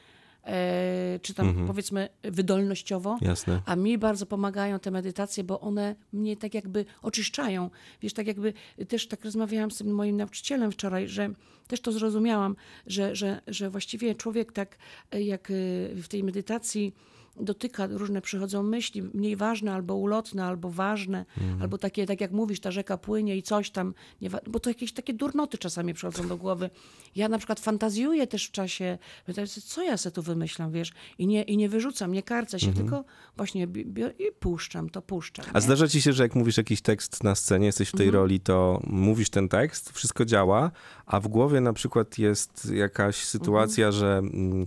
[0.43, 3.17] e, czy tam powiedzmy wydolnościowo.
[3.21, 3.61] Jasne.
[3.65, 7.69] A mi bardzo pomagają te medytacje, bo one mnie tak jakby oczyszczają.
[8.01, 8.53] Wiesz, tak jakby
[8.87, 11.29] też tak rozmawiałam z tym moim nauczycielem wczoraj, że
[11.67, 12.55] też to zrozumiałam,
[12.87, 14.77] że, że, że właściwie człowiek tak
[15.11, 15.53] e, jak e,
[15.95, 16.93] w tej medytacji
[17.39, 21.25] dotyka, różne przychodzą myśli, mniej ważne, albo ulotne, albo ważne,
[21.61, 24.93] albo takie, tak jak mówisz, ta rzeka płynie i coś tam, nie, bo to jakieś
[24.93, 26.69] takie durnoty czasami przychodzą do głowy.
[27.15, 28.97] Ja na przykład fantazjuję też w czasie,
[29.65, 33.03] co ja se tu wymyślam, wiesz, i nie, i nie wyrzucam, nie karcę się, tylko
[33.37, 33.67] właśnie
[34.19, 35.45] i puszczam, to puszczam.
[35.53, 35.61] A nie?
[35.61, 38.21] zdarza ci się, że jak mówisz jakiś tekst na scenie, jesteś w tej Mhm.
[38.23, 40.71] roli, to mówisz ten tekst, wszystko działa,
[41.05, 43.99] a w głowie na przykład jest jakaś sytuacja, Mhm.
[43.99, 44.65] że mm,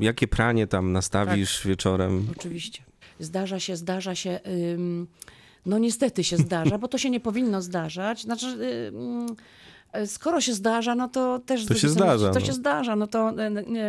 [0.00, 1.66] jakie pranie tam nastawisz Tak.
[1.68, 2.26] wieczorem.
[2.38, 2.82] Oczywiście.
[3.20, 4.40] Zdarza się, zdarza się.
[5.66, 8.22] no niestety się zdarza, bo to się nie powinno zdarzać.
[8.22, 8.46] Znaczy,
[9.92, 11.66] e, skoro się zdarza, no to też...
[11.66, 12.46] To się zdarza, To no.
[12.46, 13.30] się zdarza, no to...
[13.30, 13.86] e, nie,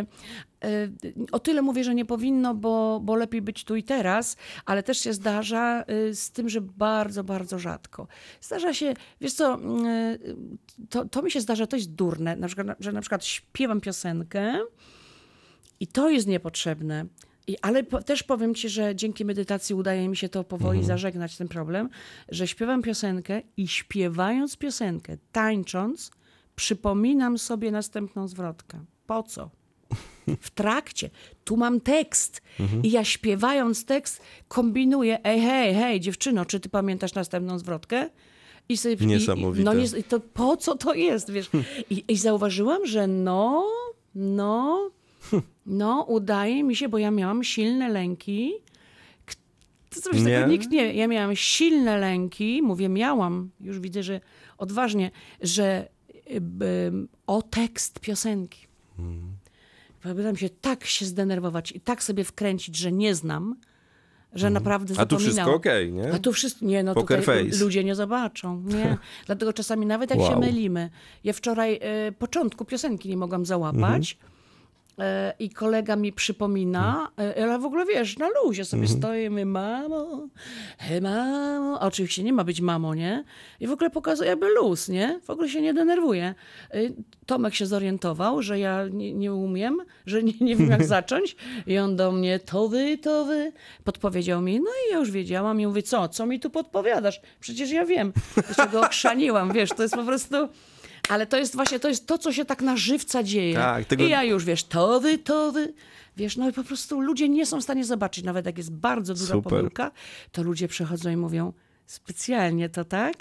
[0.64, 0.88] e,
[1.32, 4.98] o tyle mówię, że nie powinno, bo, bo lepiej być tu i teraz, ale też
[4.98, 8.06] się zdarza y, z tym, że bardzo, bardzo rzadko.
[8.40, 10.36] Zdarza się, wiesz co, y,
[10.90, 14.58] to, to mi się zdarza, to jest durne, na przykład, że na przykład śpiewam piosenkę,
[15.80, 17.06] i to jest niepotrzebne.
[17.46, 21.36] I, ale po, też powiem ci, że dzięki medytacji udaje mi się to powoli zażegnać
[21.36, 21.88] ten problem,
[22.28, 26.10] że śpiewam piosenkę i śpiewając piosenkę, tańcząc,
[26.56, 28.84] przypominam sobie następną zwrotkę.
[29.06, 29.50] Po co?
[30.40, 31.10] W trakcie.
[31.44, 32.42] Tu mam tekst.
[32.82, 38.10] I ja śpiewając tekst kombinuję, ej, hej, hej, dziewczyno, czy ty pamiętasz następną zwrotkę?
[38.68, 39.62] I sobie, Niesamowite.
[39.62, 41.50] I, no, to po co to jest, wiesz?
[41.90, 43.66] I, I zauważyłam, że no,
[44.14, 44.90] no,
[45.66, 48.52] no, udaje mi się, bo ja miałam silne lęki.
[50.12, 50.22] Nie?
[50.24, 50.94] takiego nikt nie.
[50.94, 54.20] Ja miałam silne lęki, mówię, miałam, już widzę, że
[54.58, 55.10] odważnie,
[55.40, 55.88] że
[56.30, 56.40] y,
[57.26, 58.66] o tekst piosenki.
[60.02, 63.56] Pamiętam się tak się zdenerwować i tak sobie wkręcić, że nie znam,
[64.32, 66.12] że naprawdę A tu wszystko okej, nie?
[66.12, 67.64] A tu wszystko, nie no, Poker tutaj face.
[67.64, 68.98] ludzie nie zobaczą, nie.
[69.26, 70.30] Dlatego czasami nawet jak Wow.
[70.30, 70.90] się mylimy.
[71.24, 74.12] Ja wczoraj e, początku piosenki nie mogłam załapać.
[74.12, 74.37] Mhm.
[74.98, 78.98] E, I kolega mi przypomina, e, ale w ogóle wiesz, na luzie sobie Mhm.
[79.00, 80.28] stoimy, mamo,
[80.78, 81.80] hej mamo.
[81.80, 83.24] A oczywiście nie ma być mamo, nie?
[83.60, 85.20] I w ogóle pokazuje jakby luz, nie?
[85.24, 86.34] W ogóle się nie denerwuje.
[86.70, 86.76] E,
[87.26, 91.36] Tomek się zorientował, że ja nie, nie umiem, że nie, nie wiem jak zacząć.
[91.66, 93.52] I on do mnie, to wy, to wy.
[93.84, 97.20] Podpowiedział mi, no i ja już wiedziałam i mówię, co, co mi tu podpowiadasz?
[97.40, 98.12] Przecież ja wiem.
[98.48, 100.36] Jeszcze go ochrzaniłam, wiesz, to jest po prostu...
[101.08, 103.54] Ale to jest właśnie, to jest to, co się tak na żywca dzieje.
[103.54, 105.74] Tak, tego- I ja już, wiesz, to wy, to wy.
[106.16, 109.14] Wiesz, no i po prostu ludzie nie są w stanie zobaczyć, nawet jak jest bardzo
[109.14, 109.50] duża Super.
[109.50, 109.90] pomyłka,
[110.32, 111.52] to ludzie przychodzą i mówią,
[111.86, 113.14] specjalnie to tak?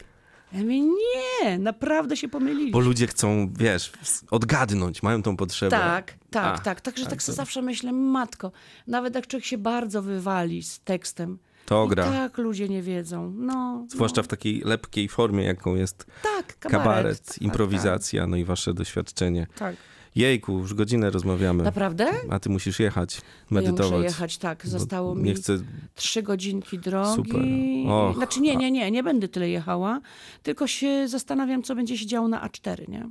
[0.53, 2.71] Ja mówię, nie, naprawdę się pomylili.
[2.71, 3.91] Bo ludzie chcą, wiesz,
[4.31, 5.69] odgadnąć, mają tą potrzebę.
[5.77, 6.81] Tak, tak, A, tak.
[6.81, 8.51] Także tak, tak, sobie to- zawsze myślę, matko,
[8.88, 12.03] nawet jak człowiek się bardzo wywali z tekstem, To i gra.
[12.05, 13.34] tak ludzie nie wiedzą.
[13.38, 14.24] No, Zwłaszcza no.
[14.24, 17.26] w takiej lepkiej formie, jaką jest tak, kabaret, kabaret.
[17.26, 19.47] Tak, improwizacja, no i wasze doświadczenie.
[19.47, 19.76] Tak, tak.
[20.15, 21.63] Jejku, już godzinę rozmawiamy.
[21.63, 22.11] Naprawdę?
[22.30, 23.91] A ty musisz jechać, No Ja medytować.
[23.91, 24.68] muszę jechać, tak.
[24.68, 25.57] Zostało mi chcę...
[25.95, 27.15] trzy godzinki drogi.
[27.15, 27.41] Super.
[27.91, 30.01] Och, znaczy nie, nie, nie, nie będę tyle jechała,
[30.43, 33.09] tylko się zastanawiam, co będzie się działo na A4, nie?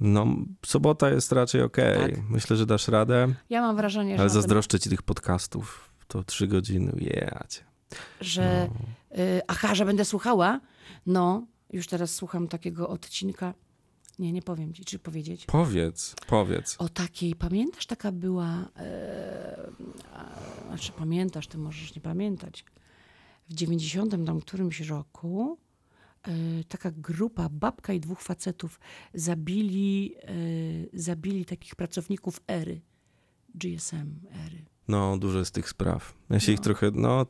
[0.00, 0.26] No,
[0.66, 2.12] sobota jest raczej okej.
[2.14, 2.20] Tak.
[2.30, 5.87] Myślę, że dasz radę, Ja mam wrażenie, że, ale zazdroszczę ci tych podcastów.
[6.08, 7.60] To trzy godziny, jechacie.
[8.20, 9.18] że No.
[9.22, 10.60] y, aha, że będę słuchała.
[11.06, 13.54] No, już teraz słucham takiego odcinka.
[14.18, 15.46] Nie, nie powiem ci, czy powiedzieć.
[15.46, 16.76] Powiedz, powiedz.
[16.78, 19.70] O takiej, pamiętasz, taka była, e,
[20.12, 20.30] a,
[20.66, 22.64] znaczy pamiętasz, ty możesz nie pamiętać.
[23.48, 25.58] W 90 tam którymś roku
[26.22, 26.30] e,
[26.68, 28.80] taka grupa, babka i dwóch facetów
[29.14, 30.30] zabili, e,
[30.92, 32.80] zabili takich pracowników Ery,
[33.54, 34.64] GSM Ery.
[34.88, 36.14] No, dużo jest tych spraw.
[36.30, 37.26] Ja się ich trochę, no,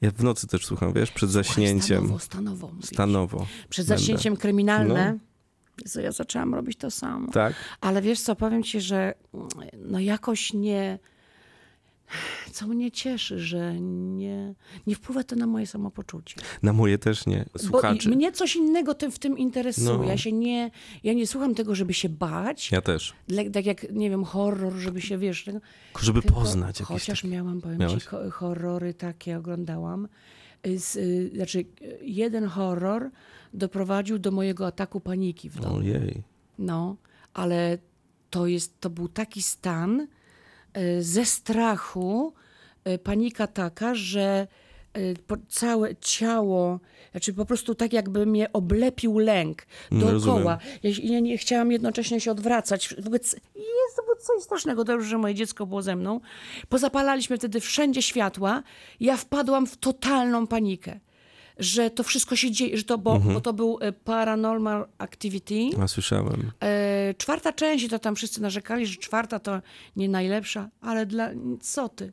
[0.00, 2.04] ja w nocy też słucham, wiesz, przed zaśnięciem.
[2.04, 2.70] Stanowo, stanowo.
[2.82, 3.46] Stanowo.
[3.68, 3.98] Przed będę.
[3.98, 5.18] zaśnięciem kryminalne.
[5.82, 7.32] Jezu, ja zaczęłam robić to samo.
[7.32, 7.54] Tak?
[7.80, 9.48] Ale wiesz co, powiem ci, że mm,
[9.78, 10.98] no jakoś nie.
[12.52, 14.54] Co mnie cieszy, że nie,
[14.86, 16.36] nie wpływa to na moje samopoczucie.
[16.62, 17.44] Na moje też nie.
[17.52, 18.08] Bo Słuchaczy.
[18.10, 19.98] i- mnie coś innego tym, w tym interesuje.
[19.98, 20.04] No.
[20.04, 20.70] Ja się nie,
[21.04, 22.70] ja nie słucham tego, żeby się bać.
[22.72, 23.12] Ja też.
[23.28, 25.44] Dla- Tak jak, nie wiem, horror, żeby się, wiesz...
[25.44, 25.60] tego-
[26.00, 27.34] Żeby tylko- poznać jakieś Chociaż takie...
[27.34, 28.02] miałam, powiem Miałeś?
[28.04, 30.08] ci, horrory takie oglądałam.
[30.66, 33.10] Y, Z, y, znaczy, y, jeden horror
[33.54, 35.76] doprowadził do mojego ataku paniki w domu.
[35.76, 36.22] Ojej.
[36.58, 36.96] No,
[37.34, 37.78] ale
[38.30, 40.06] to, jest, to był taki stan
[41.00, 42.32] ze strachu,
[42.88, 44.46] y, panika taka, że
[45.26, 50.58] po, całe ciało, znaczy po prostu tak jakby mnie oblepił lęk No, dookoła.
[50.82, 52.88] Ja, ja nie chciałam jednocześnie się odwracać.
[52.98, 54.84] W ogóle, c- jest to było coś strasznego.
[54.84, 56.20] Dobrze, że moje dziecko było ze mną.
[56.68, 58.62] Pozapalaliśmy wtedy wszędzie światła.
[59.00, 61.00] Ja wpadłam w totalną panikę.
[61.58, 63.34] Że to wszystko się dzieje, że to, bo, Mhm.
[63.34, 65.54] bo to był y, Paranormal Activity.
[65.82, 66.50] A słyszałem.
[66.62, 69.62] E, czwarta część, i to tam wszyscy narzekali, że czwarta to
[69.96, 71.30] nie najlepsza, ale dla
[71.60, 72.12] co ty?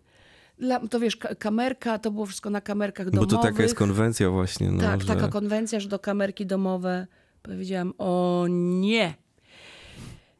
[0.57, 3.31] dla, to wiesz, ka- kamerka, to było wszystko na kamerkach Bo domowych.
[3.31, 5.07] to taka jest konwencja właśnie, no, Tak, że...
[5.07, 7.07] taka konwencja, że do kamerki domowe
[7.43, 9.13] powiedziałam, o nie.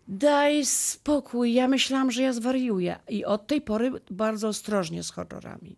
[0.08, 3.00] Daj spokój, ja myślałam, że ja zwariuję.
[3.10, 5.76] I od tej pory bardzo ostrożnie z horrorami.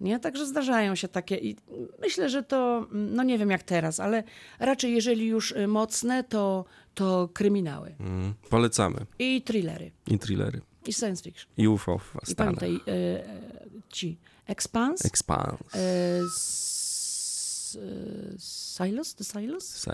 [0.00, 0.18] Nie?
[0.20, 1.56] Także zdarzają się takie i
[2.00, 4.22] myślę, że to, no nie wiem jak teraz, ale
[4.58, 6.64] raczej jeżeli już y, mocne, to,
[6.94, 9.06] to kryminały Mm, polecamy.
[9.18, 10.60] i thrillery I thrillery.
[10.86, 11.52] i science fiction.
[11.56, 12.80] I UFO w I pamiętaj, y,
[13.88, 15.56] ci Expanse, Expanse.
[15.78, 19.86] y, s, y, Silos, The Silos?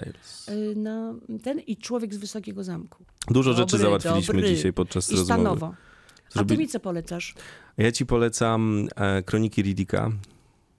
[0.76, 3.04] Na ten i Człowiek z Wysokiego Zamku.
[3.30, 4.54] Dużo rzeczy Dobry, załatwiliśmy dobry.
[4.56, 5.26] dzisiaj podczas I rozmowy.
[5.42, 5.74] stanowo.
[6.34, 7.34] A ty mi co polecasz?
[7.78, 10.10] Ja ci polecam e, Kroniki Riddicka.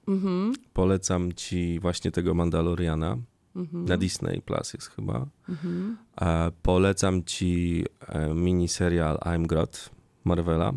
[0.08, 0.54] Mhm.
[0.74, 3.18] Polecam ci właśnie tego Mandaloriana.
[3.56, 3.86] Mhm.
[3.86, 5.28] Na Disney Plus jest chyba.
[6.22, 9.90] E, polecam ci e, miniserial I'm God
[10.24, 10.74] Marvela.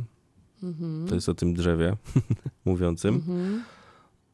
[0.62, 1.06] Mhm.
[1.08, 1.96] To jest o tym drzewie
[2.64, 3.22] mówiącym.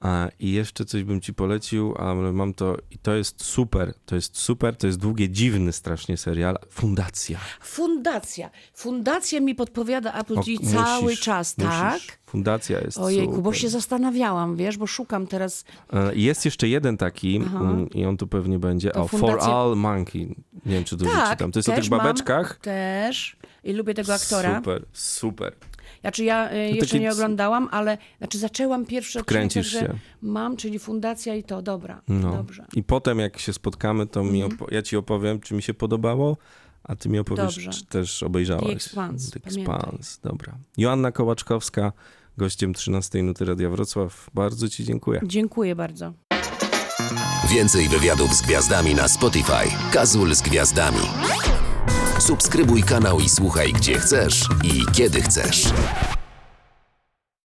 [0.00, 4.14] A, I jeszcze coś bym ci polecił, ale mam to i to jest super, to
[4.14, 6.58] jest super, to jest długie, dziwny strasznie serial.
[6.70, 7.38] Fundacja.
[7.60, 8.50] Fundacja.
[8.74, 11.92] Fundacja mi podpowiada Apple TV musisz, cały czas, tak?
[11.94, 12.08] musisz.
[12.26, 13.42] Fundacja jest Ojejku, super.
[13.44, 15.64] bo się zastanawiałam, wiesz, bo szukam teraz.
[15.92, 18.90] E, Jest jeszcze jeden taki mm, i on tu pewnie będzie.
[18.90, 20.34] To o, For fundacja- All Monkey.
[20.66, 21.52] Nie wiem, czy to Tak, wyczytam.
[21.52, 22.00] To jest o tych mam.
[22.00, 22.58] babeczkach.
[22.62, 23.36] Też.
[23.64, 24.56] I lubię tego aktora.
[24.56, 25.52] Super, super.
[26.08, 29.98] Znaczy ja y, jeszcze taki nie oglądałam, ale znaczy zaczęłam pierwszy odcinek, się.
[30.22, 32.32] mam, czyli fundacja i to, dobra, No.
[32.32, 32.66] dobrze.
[32.74, 34.58] I potem jak się spotkamy, to mi Mhm.
[34.60, 36.36] opo- ja ci opowiem, czy mi się podobało,
[36.84, 37.70] a ty mi opowiesz, Dobrze.
[37.70, 38.64] czy też obejrzałaś.
[38.66, 39.50] The Expanse, The.
[39.50, 40.54] Expanse, dobra.
[40.76, 41.92] Joanna Kołaczkowska,
[42.38, 44.30] gościem 13 Nuty Radia Wrocław.
[44.34, 45.20] Bardzo ci dziękuję.
[45.24, 46.12] Dziękuję bardzo.
[47.50, 49.68] Więcej wywiadów z gwiazdami na Spotify.
[49.92, 51.00] Kazul z gwiazdami.
[52.18, 55.64] Subskrybuj kanał i słuchaj gdzie chcesz i kiedy chcesz.